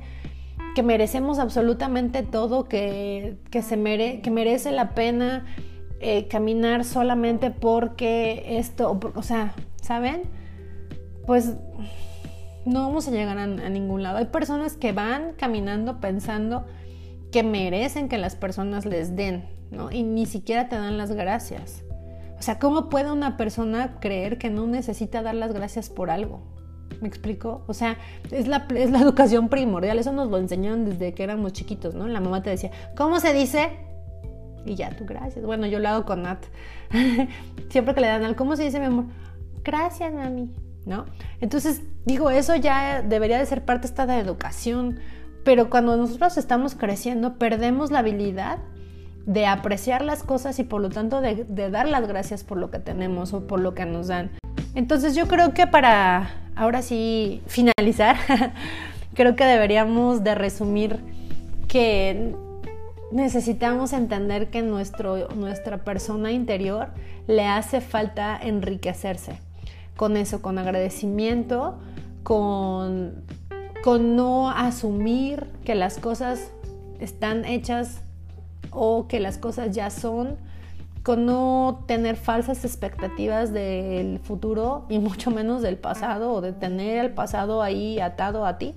que 0.74 0.82
merecemos 0.82 1.38
absolutamente 1.38 2.22
todo, 2.22 2.64
que, 2.64 3.36
que 3.50 3.62
se 3.62 3.76
mere, 3.76 4.20
que 4.20 4.30
merece 4.30 4.72
la 4.72 4.94
pena 4.94 5.46
eh, 6.00 6.28
caminar 6.28 6.84
solamente 6.84 7.50
porque 7.50 8.58
esto, 8.58 8.98
o 9.14 9.22
sea, 9.22 9.54
¿saben? 9.80 10.22
Pues 11.26 11.54
no 12.64 12.80
vamos 12.80 13.08
a 13.08 13.10
llegar 13.10 13.38
a, 13.38 13.46
ningún 13.46 14.02
lado. 14.02 14.18
Hay 14.18 14.26
personas 14.26 14.76
que 14.76 14.92
van 14.92 15.32
caminando 15.36 16.00
pensando 16.00 16.64
que 17.30 17.42
merecen 17.42 18.08
que 18.08 18.18
las 18.18 18.36
personas 18.36 18.84
les 18.84 19.16
den, 19.16 19.44
¿no? 19.70 19.90
Y 19.90 20.02
ni 20.02 20.26
siquiera 20.26 20.68
te 20.68 20.76
dan 20.76 20.98
las 20.98 21.12
gracias. 21.12 21.82
O 22.38 22.42
sea, 22.42 22.58
¿cómo 22.58 22.88
puede 22.88 23.10
una 23.10 23.36
persona 23.36 23.98
creer 24.00 24.38
que 24.38 24.50
no 24.50 24.66
necesita 24.66 25.22
dar 25.22 25.34
las 25.34 25.52
gracias 25.52 25.88
por 25.90 26.10
algo? 26.10 26.42
¿Me 27.00 27.08
explico? 27.08 27.64
O 27.68 27.74
sea, 27.74 27.96
es 28.30 28.46
la, 28.46 28.66
es 28.76 28.90
la 28.90 29.00
educación 29.00 29.48
primordial. 29.48 29.98
Eso 29.98 30.12
nos 30.12 30.28
lo 30.28 30.38
enseñaron 30.38 30.84
desde 30.84 31.14
que 31.14 31.22
éramos 31.24 31.52
chiquitos, 31.52 31.94
¿no? 31.94 32.06
La 32.06 32.20
mamá 32.20 32.42
te 32.42 32.50
decía, 32.50 32.70
¿cómo 32.96 33.18
se 33.18 33.32
dice? 33.32 33.70
Y 34.66 34.74
ya, 34.74 34.90
tú 34.90 35.04
gracias. 35.06 35.44
Bueno, 35.44 35.66
yo 35.66 35.78
lo 35.78 35.88
hago 35.88 36.04
con 36.04 36.22
Nat. 36.22 36.44
Siempre 37.70 37.94
que 37.94 38.00
le 38.00 38.08
dan 38.08 38.24
al, 38.24 38.36
¿cómo 38.36 38.56
se 38.56 38.64
dice, 38.64 38.78
mi 38.78 38.86
amor? 38.86 39.06
Gracias, 39.64 40.12
mami. 40.12 40.50
¿No? 40.86 41.06
Entonces, 41.40 41.82
digo, 42.04 42.30
eso 42.30 42.56
ya 42.56 43.02
debería 43.02 43.38
de 43.38 43.46
ser 43.46 43.64
parte 43.64 43.86
esta 43.86 44.06
de 44.06 44.18
educación, 44.18 44.98
pero 45.44 45.70
cuando 45.70 45.96
nosotros 45.96 46.36
estamos 46.36 46.74
creciendo, 46.74 47.38
perdemos 47.38 47.90
la 47.90 48.00
habilidad 48.00 48.58
de 49.26 49.46
apreciar 49.46 50.02
las 50.02 50.22
cosas 50.22 50.58
y 50.58 50.64
por 50.64 50.80
lo 50.80 50.90
tanto 50.90 51.20
de, 51.20 51.44
dar 51.70 51.88
las 51.88 52.06
gracias 52.08 52.42
por 52.44 52.58
lo 52.58 52.70
que 52.70 52.78
tenemos 52.78 53.32
o 53.32 53.46
por 53.46 53.60
lo 53.60 53.74
que 53.74 53.86
nos 53.86 54.08
dan. 54.08 54.30
Entonces 54.74 55.14
yo 55.14 55.28
creo 55.28 55.54
que 55.54 55.66
para 55.66 56.30
ahora 56.56 56.82
sí 56.82 57.42
finalizar, 57.46 58.16
creo 59.14 59.36
que 59.36 59.44
deberíamos 59.44 60.24
de 60.24 60.34
resumir 60.34 60.98
que 61.68 62.34
necesitamos 63.12 63.92
entender 63.92 64.50
que 64.50 64.62
nuestro, 64.62 65.28
nuestra 65.28 65.78
persona 65.84 66.32
interior 66.32 66.88
le 67.26 67.46
hace 67.46 67.80
falta 67.80 68.38
enriquecerse 68.40 69.38
con 69.96 70.16
eso, 70.16 70.42
con 70.42 70.58
agradecimiento, 70.58 71.78
con, 72.22 73.24
con 73.82 74.16
no 74.16 74.50
asumir 74.50 75.48
que 75.64 75.74
las 75.74 75.98
cosas 75.98 76.50
están 77.00 77.44
hechas 77.44 78.02
o 78.70 79.06
que 79.08 79.20
las 79.20 79.38
cosas 79.38 79.74
ya 79.74 79.90
son 79.90 80.36
con 81.02 81.26
no 81.26 81.84
tener 81.86 82.16
falsas 82.16 82.64
expectativas 82.64 83.52
del 83.52 84.20
futuro 84.20 84.86
y 84.88 84.98
mucho 84.98 85.30
menos 85.30 85.62
del 85.62 85.76
pasado 85.76 86.32
o 86.32 86.40
de 86.40 86.52
tener 86.52 87.04
el 87.04 87.10
pasado 87.12 87.62
ahí 87.62 87.98
atado 87.98 88.46
a 88.46 88.58
ti. 88.58 88.74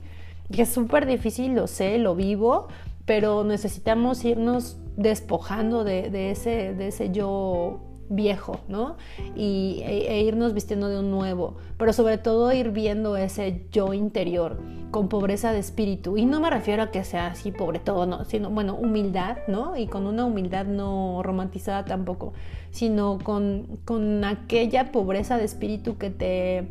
Que 0.52 0.64
es 0.64 0.70
súper 0.70 1.06
difícil, 1.06 1.54
lo 1.54 1.68
sé, 1.68 1.98
lo 1.98 2.16
vivo, 2.16 2.68
pero 3.06 3.44
necesitamos 3.44 4.26
irnos 4.26 4.78
despojando 4.96 5.84
de, 5.84 6.10
de, 6.10 6.32
ese, 6.32 6.74
de 6.74 6.88
ese 6.88 7.12
yo 7.12 7.80
viejo, 8.10 8.60
¿no? 8.68 8.98
Y, 9.36 9.82
e, 9.84 10.12
e, 10.14 10.22
irnos 10.22 10.54
vistiendo 10.54 10.90
de 10.90 11.00
un 11.00 11.12
nuevo, 11.12 11.56
pero 11.78 11.94
sobre 11.94 12.18
todo 12.18 12.52
ir 12.54 12.72
viendo 12.72 13.18
ese 13.18 13.66
yo 13.72 13.94
interior 13.94 14.60
con 14.92 15.10
pobreza 15.10 15.52
de 15.52 15.60
espíritu. 15.60 16.18
Y 16.18 16.26
no 16.26 16.40
me 16.40 16.50
refiero 16.50 16.84
a 16.84 16.92
que 16.92 17.04
sea 17.04 17.28
así 17.28 17.52
pobre 17.52 17.80
todo, 17.80 18.06
no, 18.06 18.24
sino, 18.26 18.50
bueno, 18.50 18.76
humildad, 18.76 19.38
¿no? 19.48 19.76
Y 19.76 19.88
con 19.88 20.08
una 20.08 20.26
humildad 20.26 20.66
no 20.66 21.22
romantizada 21.24 21.84
tampoco, 21.86 22.34
sino 22.72 23.20
con, 23.22 23.80
con 23.86 24.24
aquella 24.24 24.92
pobreza 24.92 25.38
de 25.38 25.46
espíritu 25.46 25.98
que 25.98 26.10
te... 26.10 26.68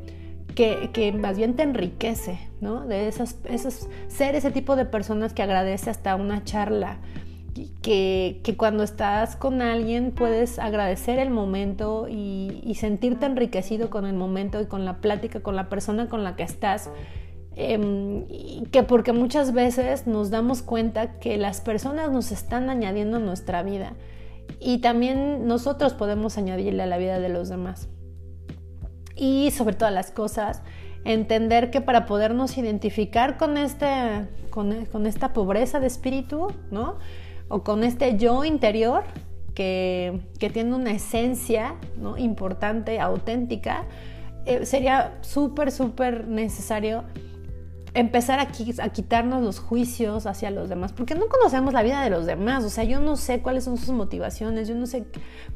Que, 0.55 0.91
que, 0.93 1.11
más 1.11 1.37
bien 1.37 1.55
te 1.57 1.65
enriquece, 1.65 2.39
¿no? 2.61 2.87
De 2.87 3.09
esas, 3.09 3.37
ser 4.07 4.37
ese 4.37 4.53
tipo 4.53 4.77
de 4.77 4.85
personas 4.85 5.33
que 5.33 5.43
agradece 5.43 5.91
hasta 5.91 6.15
una 6.15 6.45
charla, 6.45 6.99
que, 7.83 8.55
cuando 8.57 8.83
estás 8.83 9.37
con 9.37 9.63
alguien 9.63 10.13
puedes 10.13 10.59
agradecer 10.59 11.19
el 11.19 11.31
momento 11.31 12.07
y, 12.09 12.75
sentirte 12.79 13.27
enriquecido 13.27 13.91
con 13.91 14.05
el 14.07 14.15
momento 14.15 14.61
y 14.61 14.67
con 14.67 14.85
la 14.85 14.99
plática, 14.99 15.41
con 15.41 15.55
la 15.57 15.69
persona 15.69 16.09
con 16.09 16.25
la 16.25 16.37
que 16.37 16.43
estás. 16.43 16.91
Em, 17.57 18.27
que 18.73 18.83
porque 18.83 19.13
muchas 19.13 19.53
veces 19.53 20.09
nos 20.09 20.31
damos 20.31 20.63
cuenta 20.63 21.21
que 21.21 21.37
las 21.37 21.61
personas 21.61 22.11
nos 22.11 22.33
están 22.33 22.69
añadiendo 22.69 23.19
a 23.19 23.21
nuestra 23.21 23.63
vida 23.63 23.93
y 24.59 24.79
también 24.79 25.47
nosotros 25.47 25.95
podemos 25.95 26.37
añadirle 26.37 26.83
a 26.83 26.87
la 26.87 26.99
vida 26.99 27.21
de 27.21 27.29
los 27.29 27.49
demás. 27.49 27.89
Y 29.15 29.53
sobre 29.53 29.77
todas 29.77 29.95
las 29.95 30.11
cosas, 30.11 30.63
entender 31.05 31.71
que 31.71 31.81
para 31.81 32.07
podernos 32.07 32.59
identificar 32.59 33.37
con, 33.37 33.57
este, 33.57 34.27
con, 34.51 34.87
con 34.87 35.07
esta 35.07 35.33
pobreza 35.33 35.79
de 35.79 35.87
espíritu, 35.87 36.49
¿no? 36.73 36.97
O 37.49 37.63
con 37.63 37.85
este 37.85 38.17
yo 38.17 38.45
interior 38.45 39.05
que, 39.55 40.21
tiene 40.53 40.75
una 40.75 40.93
esencia 40.93 41.75
¿no? 41.97 42.19
importante, 42.19 43.01
auténtica, 43.01 43.85
eh, 44.47 44.67
sería 44.67 45.19
súper, 45.23 45.73
súper 45.73 46.29
necesario 46.29 47.05
empezar 47.95 48.41
a, 48.41 48.49
a, 48.83 48.89
quitarnos 48.89 49.43
los 49.43 49.61
juicios 49.61 50.27
hacia 50.27 50.51
los 50.51 50.69
demás, 50.69 50.93
porque 50.93 51.15
no 51.15 51.29
conocemos 51.29 51.73
la 51.73 51.83
vida 51.85 52.03
de 52.03 52.11
los 52.11 52.27
demás, 52.27 52.65
o 52.65 52.69
sea, 52.69 52.83
yo 52.83 53.01
no 53.01 53.17
sé 53.17 53.41
cuáles 53.41 53.65
son 53.65 53.77
sus 53.77 53.91
motivaciones, 53.91 54.67
yo 54.67 54.75
no 54.75 54.87
sé 54.87 55.05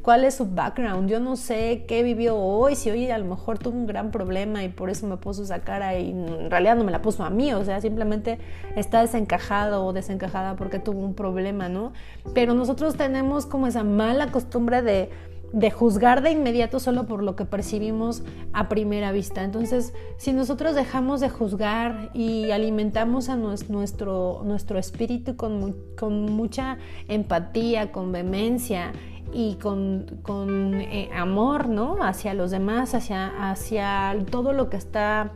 cuál 0.01 0.23
es 0.23 0.35
su 0.35 0.45
background, 0.45 1.09
yo 1.09 1.19
no 1.19 1.35
sé 1.35 1.83
qué 1.85 2.01
vivió 2.01 2.37
hoy, 2.37 2.75
si 2.75 2.89
hoy 2.89 3.11
a 3.11 3.17
lo 3.17 3.25
mejor 3.25 3.59
tuvo 3.59 3.77
un 3.77 3.87
gran 3.87 4.11
problema 4.11 4.63
y 4.63 4.69
por 4.69 4.89
eso 4.89 5.05
me 5.05 5.17
puso 5.17 5.43
esa 5.43 5.59
cara 5.59 5.99
y 5.99 6.11
en 6.11 6.49
realidad 6.49 6.77
no 6.77 6.85
me 6.85 6.93
la 6.93 7.01
puso 7.01 7.25
a 7.25 7.29
mí, 7.29 7.53
o 7.53 7.65
sea, 7.65 7.81
simplemente 7.81 8.39
está 8.77 9.01
desencajado 9.01 9.85
o 9.85 9.91
desencajada 9.91 10.55
porque 10.55 10.79
tuvo 10.79 11.01
un 11.01 11.15
problema, 11.15 11.67
¿no? 11.67 11.91
Pero 12.33 12.53
nosotros 12.53 12.95
tenemos 12.95 13.45
como 13.45 13.67
esa 13.67 13.83
mala 13.83 14.31
costumbre 14.31 14.81
de 14.81 15.09
de 15.51 15.71
juzgar 15.71 16.21
de 16.21 16.31
inmediato 16.31 16.79
solo 16.79 17.05
por 17.05 17.23
lo 17.23 17.35
que 17.35 17.45
percibimos 17.45 18.23
a 18.53 18.69
primera 18.69 19.11
vista. 19.11 19.43
Entonces, 19.43 19.93
si 20.17 20.33
nosotros 20.33 20.75
dejamos 20.75 21.21
de 21.21 21.29
juzgar 21.29 22.11
y 22.13 22.51
alimentamos 22.51 23.29
a 23.29 23.35
nuestro, 23.35 24.41
nuestro 24.45 24.77
espíritu 24.77 25.35
con, 25.35 25.75
con 25.97 26.25
mucha 26.33 26.77
empatía, 27.07 27.91
con 27.91 28.11
vehemencia 28.11 28.91
y 29.33 29.55
con, 29.55 30.19
con 30.21 30.75
eh, 30.75 31.09
amor 31.15 31.69
¿no? 31.69 31.97
hacia 32.03 32.33
los 32.33 32.51
demás, 32.51 32.93
hacia, 32.93 33.51
hacia 33.51 34.15
todo 34.29 34.53
lo 34.53 34.69
que 34.69 34.77
está 34.77 35.31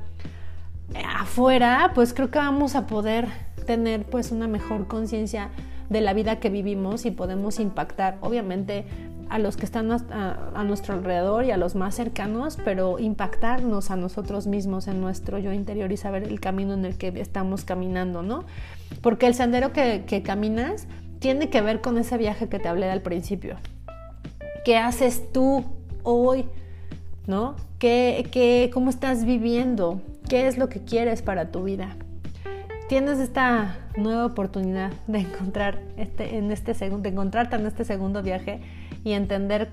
afuera, 1.15 1.91
pues 1.95 2.13
creo 2.13 2.29
que 2.29 2.39
vamos 2.39 2.75
a 2.75 2.85
poder 2.85 3.27
tener 3.65 4.03
pues 4.05 4.31
una 4.31 4.47
mejor 4.47 4.87
conciencia 4.87 5.49
de 5.89 6.01
la 6.01 6.13
vida 6.13 6.39
que 6.39 6.49
vivimos 6.49 7.05
y 7.05 7.11
podemos 7.11 7.59
impactar, 7.59 8.17
obviamente 8.21 8.85
a 9.29 9.39
los 9.39 9.57
que 9.57 9.65
están 9.65 9.91
a, 9.91 10.63
nuestro 10.63 10.93
alrededor 10.93 11.45
y 11.45 11.51
a 11.51 11.57
los 11.57 11.75
más 11.75 11.95
cercanos, 11.95 12.57
pero 12.63 12.99
impactarnos 12.99 13.91
a 13.91 13.95
nosotros 13.95 14.47
mismos 14.47 14.87
en 14.87 15.01
nuestro 15.01 15.37
yo 15.39 15.51
interior 15.51 15.91
y 15.91 15.97
saber 15.97 16.23
el 16.23 16.39
camino 16.39 16.73
en 16.73 16.85
el 16.85 16.97
que 16.97 17.07
estamos 17.19 17.65
caminando, 17.65 18.21
¿no? 18.21 18.45
Porque 19.01 19.27
el 19.27 19.33
sendero 19.33 19.71
que, 19.73 20.23
caminas 20.23 20.87
tiene 21.19 21.49
que 21.49 21.61
ver 21.61 21.81
con 21.81 21.97
ese 21.97 22.17
viaje 22.17 22.49
que 22.49 22.59
te 22.59 22.67
hablé 22.67 22.89
al 22.89 23.01
principio. 23.01 23.57
¿Qué 24.65 24.77
haces 24.77 25.31
tú 25.31 25.65
hoy? 26.03 26.45
¿No? 27.27 27.55
¿Qué, 27.79 28.27
qué, 28.31 28.69
¿Cómo 28.73 28.89
estás 28.89 29.25
viviendo? 29.25 30.01
¿Qué 30.29 30.47
es 30.47 30.57
lo 30.57 30.69
que 30.69 30.83
quieres 30.83 31.21
para 31.21 31.51
tu 31.51 31.63
vida? 31.63 31.95
Tienes 32.89 33.19
esta 33.19 33.77
nueva 33.97 34.25
oportunidad 34.25 34.91
de 35.07 35.19
encontrar 35.19 35.79
este, 35.97 36.37
en 36.37 36.51
este 36.51 36.73
segundo, 36.73 37.03
de 37.03 37.09
encontrarte 37.09 37.55
en 37.55 37.65
este 37.65 37.85
segundo 37.85 38.21
viaje 38.21 38.61
y 39.03 39.13
entender 39.13 39.71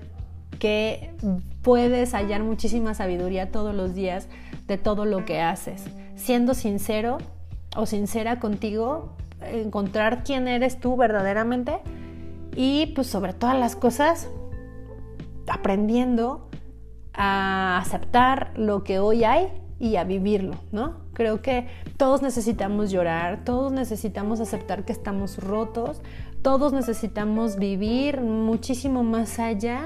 que 0.59 1.13
puedes 1.61 2.13
hallar 2.13 2.43
muchísima 2.43 2.93
sabiduría 2.93 3.51
todos 3.51 3.73
los 3.73 3.95
días 3.95 4.27
de 4.67 4.77
todo 4.77 5.05
lo 5.05 5.25
que 5.25 5.41
haces. 5.41 5.83
Siendo 6.15 6.53
sincero 6.53 7.17
o 7.75 7.85
sincera 7.85 8.39
contigo, 8.39 9.15
encontrar 9.41 10.23
quién 10.23 10.47
eres 10.47 10.79
tú 10.79 10.95
verdaderamente 10.95 11.79
y 12.55 12.87
pues 12.87 13.07
sobre 13.07 13.33
todas 13.33 13.57
las 13.57 13.75
cosas 13.75 14.29
aprendiendo 15.47 16.47
a 17.13 17.77
aceptar 17.77 18.51
lo 18.55 18.83
que 18.83 18.99
hoy 18.99 19.23
hay 19.23 19.47
y 19.79 19.95
a 19.95 20.03
vivirlo, 20.03 20.53
¿no? 20.71 20.97
Creo 21.13 21.41
que 21.41 21.67
todos 21.97 22.21
necesitamos 22.21 22.91
llorar, 22.91 23.43
todos 23.43 23.71
necesitamos 23.71 24.39
aceptar 24.39 24.85
que 24.85 24.93
estamos 24.93 25.37
rotos, 25.37 26.01
todos 26.41 26.73
necesitamos 26.73 27.57
vivir 27.57 28.21
muchísimo 28.21 29.03
más 29.03 29.39
allá 29.39 29.85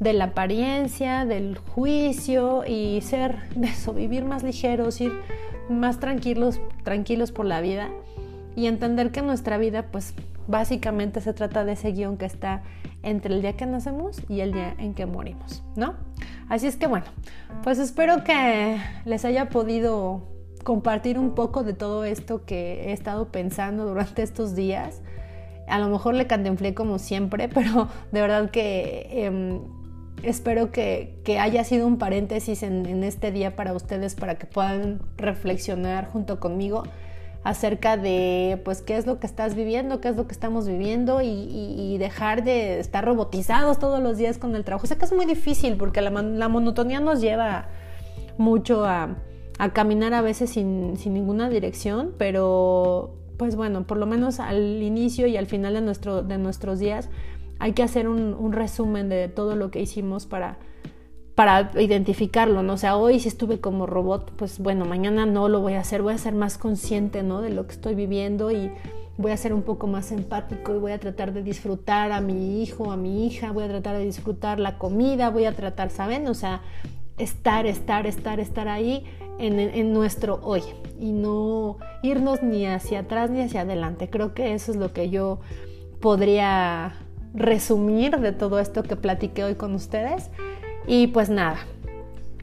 de 0.00 0.12
la 0.12 0.26
apariencia, 0.26 1.24
del 1.24 1.58
juicio 1.58 2.64
y 2.66 3.00
ser 3.00 3.48
de 3.56 3.68
eso, 3.68 3.92
vivir 3.92 4.24
más 4.24 4.42
ligeros, 4.42 5.00
ir 5.00 5.12
más 5.68 5.98
tranquilos, 5.98 6.60
tranquilos 6.84 7.32
por 7.32 7.46
la 7.46 7.60
vida 7.60 7.90
y 8.54 8.66
entender 8.66 9.10
que 9.10 9.22
nuestra 9.22 9.58
vida 9.58 9.86
pues 9.90 10.14
básicamente 10.46 11.20
se 11.20 11.32
trata 11.32 11.64
de 11.64 11.72
ese 11.72 11.92
guion 11.92 12.16
que 12.16 12.24
está 12.24 12.62
entre 13.02 13.34
el 13.34 13.42
día 13.42 13.56
que 13.56 13.66
nacemos 13.66 14.22
y 14.28 14.40
el 14.40 14.52
día 14.52 14.74
en 14.78 14.94
que 14.94 15.06
morimos, 15.06 15.62
¿no? 15.74 15.94
Así 16.48 16.66
es 16.66 16.76
que 16.76 16.86
bueno, 16.86 17.06
pues 17.62 17.78
espero 17.78 18.24
que 18.24 18.78
les 19.04 19.24
haya 19.24 19.48
podido 19.48 20.22
compartir 20.64 21.18
un 21.18 21.34
poco 21.34 21.62
de 21.62 21.74
todo 21.74 22.04
esto 22.04 22.44
que 22.44 22.88
he 22.88 22.92
estado 22.92 23.30
pensando 23.30 23.86
durante 23.86 24.22
estos 24.22 24.54
días. 24.54 25.00
A 25.68 25.78
lo 25.78 25.88
mejor 25.88 26.14
le 26.14 26.26
cantenflé 26.26 26.74
como 26.74 26.98
siempre, 26.98 27.48
pero 27.52 27.88
de 28.12 28.20
verdad 28.20 28.50
que 28.50 29.08
em, 29.10 29.60
espero 30.22 30.70
que, 30.72 31.14
haya 31.40 31.64
sido 31.64 31.86
un 31.86 31.98
paréntesis 31.98 32.62
en, 32.62 33.04
este 33.04 33.32
día 33.32 33.56
para 33.56 33.72
ustedes 33.72 34.14
para 34.14 34.36
que 34.36 34.46
puedan 34.46 35.00
reflexionar 35.16 36.08
junto 36.08 36.40
conmigo 36.40 36.84
acerca 37.44 37.96
de 37.96 38.60
pues 38.64 38.82
qué 38.82 38.96
es 38.96 39.06
lo 39.06 39.20
que 39.20 39.26
estás 39.26 39.54
viviendo, 39.54 40.00
qué 40.00 40.08
es 40.08 40.16
lo 40.16 40.26
que 40.26 40.32
estamos 40.32 40.66
viviendo 40.66 41.20
y, 41.22 41.96
dejar 41.98 42.44
de 42.44 42.78
estar 42.80 43.04
robotizados 43.04 43.78
todos 43.78 44.02
los 44.02 44.18
días 44.18 44.36
con 44.38 44.54
el 44.54 44.64
trabajo. 44.64 44.86
Sé 44.86 44.98
que 44.98 45.04
es 45.04 45.12
muy 45.12 45.26
difícil 45.26 45.76
porque 45.76 46.00
la, 46.00 46.10
monotonía 46.10 47.00
nos 47.00 47.20
lleva 47.20 47.68
mucho 48.36 48.84
a, 48.84 49.16
caminar 49.72 50.12
a 50.12 50.20
veces 50.20 50.50
sin 50.50 50.94
ninguna 50.94 51.48
dirección, 51.48 52.12
pero 52.18 53.15
pues 53.36 53.56
bueno, 53.56 53.84
por 53.84 53.98
lo 53.98 54.06
menos 54.06 54.40
al 54.40 54.82
inicio 54.82 55.26
y 55.26 55.36
al 55.36 55.46
final 55.46 55.74
de, 55.74 55.80
nuestro, 55.80 56.22
de 56.22 56.38
nuestros 56.38 56.78
días 56.78 57.08
hay 57.58 57.72
que 57.72 57.82
hacer 57.82 58.08
un, 58.08 58.52
resumen 58.52 59.08
de 59.08 59.28
todo 59.28 59.56
lo 59.56 59.70
que 59.70 59.80
hicimos 59.80 60.26
para, 60.26 60.58
para 61.34 61.70
identificarlo, 61.78 62.62
¿no? 62.62 62.74
O 62.74 62.78
sea, 62.78 62.96
hoy 62.96 63.18
si 63.18 63.28
estuve 63.28 63.60
como 63.60 63.86
robot, 63.86 64.32
pues 64.36 64.58
bueno, 64.58 64.84
mañana 64.84 65.26
no 65.26 65.48
lo 65.48 65.60
voy 65.60 65.74
a 65.74 65.80
hacer, 65.80 66.02
voy 66.02 66.14
a 66.14 66.18
ser 66.18 66.34
más 66.34 66.58
consciente, 66.58 67.22
¿no? 67.22 67.40
De 67.40 67.50
lo 67.50 67.66
que 67.66 67.72
estoy 67.72 67.94
viviendo 67.94 68.50
y 68.50 68.70
voy 69.18 69.32
a 69.32 69.36
ser 69.36 69.54
un 69.54 69.62
poco 69.62 69.86
más 69.86 70.12
empático 70.12 70.74
y 70.74 70.78
voy 70.78 70.92
a 70.92 71.00
tratar 71.00 71.32
de 71.32 71.42
disfrutar 71.42 72.12
a 72.12 72.20
mi 72.20 72.62
hijo, 72.62 72.92
a 72.92 72.96
mi 72.96 73.26
hija, 73.26 73.52
voy 73.52 73.64
a 73.64 73.68
tratar 73.68 73.96
de 73.96 74.04
disfrutar 74.04 74.60
la 74.60 74.76
comida, 74.78 75.30
voy 75.30 75.46
a 75.46 75.52
tratar, 75.52 75.90
¿saben? 75.90 76.26
O 76.28 76.34
sea, 76.34 76.60
estar, 77.18 77.66
estar, 77.66 78.06
estar, 78.06 78.40
estar 78.40 78.68
ahí 78.68 79.04
en, 79.38 79.92
nuestro 79.92 80.40
hoy 80.42 80.62
y 80.98 81.12
no 81.12 81.78
irnos 82.02 82.42
ni 82.42 82.66
hacia 82.66 83.00
atrás 83.00 83.30
ni 83.30 83.42
hacia 83.42 83.62
adelante. 83.62 84.08
Creo 84.08 84.34
que 84.34 84.54
eso 84.54 84.72
es 84.72 84.76
lo 84.76 84.92
que 84.92 85.10
yo 85.10 85.40
podría 86.00 86.94
resumir 87.34 88.18
de 88.18 88.32
todo 88.32 88.58
esto 88.58 88.82
que 88.82 88.96
platiqué 88.96 89.44
hoy 89.44 89.54
con 89.54 89.74
ustedes. 89.74 90.30
Y 90.86 91.08
pues 91.08 91.28
nada, 91.28 91.58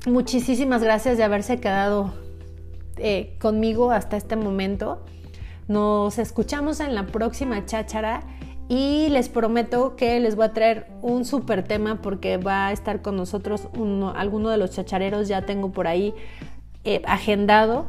muchísimas 0.05 0.84
gracias 0.84 1.17
de 1.17 1.24
haberse 1.24 1.59
quedado 1.59 2.13
eh, 2.97 3.36
conmigo 3.39 3.91
hasta 3.91 4.17
este 4.17 4.36
momento. 4.36 5.03
Nos 5.67 6.19
escuchamos 6.19 6.80
en 6.80 6.93
la 6.93 7.07
próxima 7.07 7.65
cháchara 7.65 8.21
y 8.74 9.07
les 9.09 9.30
prometo 9.30 9.95
que 9.95 10.19
les 10.19 10.36
voy 10.36 10.45
a 10.45 10.53
traer 10.53 10.88
un 11.03 11.26
súper 11.26 11.63
tema 11.63 12.01
porque 12.01 12.38
va 12.38 12.69
a 12.69 12.71
estar 12.71 13.03
con 13.03 13.15
nosotros 13.15 13.67
uno, 13.78 14.09
alguno 14.09 14.49
de 14.49 14.57
los 14.57 14.71
chachareros, 14.71 15.28
ya 15.28 15.45
tengo 15.45 15.71
por 15.71 15.86
ahí 15.86 16.11
eh, 16.84 17.03
agendado. 17.05 17.86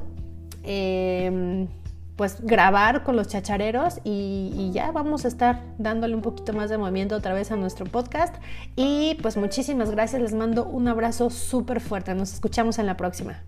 Em, 0.62 1.68
pues 2.16 2.42
grabar 2.42 3.02
con 3.02 3.16
los 3.16 3.28
chachareros 3.28 3.98
y, 4.04 4.52
y, 4.56 4.72
ya 4.72 4.92
vamos 4.92 5.24
a 5.24 5.28
estar 5.28 5.62
dándole 5.78 6.14
un 6.14 6.22
poquito 6.22 6.52
más 6.52 6.70
de 6.70 6.78
movimiento 6.78 7.16
otra 7.16 7.32
vez 7.32 7.50
a 7.50 7.56
nuestro 7.56 7.86
podcast. 7.86 8.34
Y 8.76 9.16
pues 9.22 9.38
muchísimas 9.38 9.90
gracias, 9.90 10.20
les 10.20 10.34
mando 10.34 10.66
un 10.66 10.86
abrazo 10.86 11.30
súper 11.30 11.80
fuerte, 11.80 12.14
nos 12.14 12.34
escuchamos 12.34 12.78
en 12.78 12.86
la 12.86 12.96
próxima. 12.98 13.42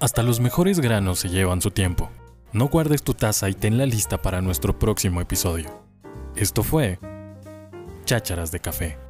Hasta 0.00 0.22
los 0.22 0.40
mejores 0.40 0.80
granos 0.80 1.18
se 1.18 1.28
llevan 1.28 1.60
su 1.60 1.72
tiempo. 1.72 2.08
No 2.54 2.68
guardes 2.68 3.02
tu 3.02 3.12
taza 3.12 3.50
y 3.50 3.54
tenla 3.54 3.84
lista 3.84 4.16
para 4.16 4.40
nuestro 4.40 4.78
próximo 4.78 5.20
episodio. 5.20 5.84
Esto 6.34 6.62
fue 6.62 6.98
Chácharas 8.06 8.50
de 8.50 8.60
Café. 8.60 9.09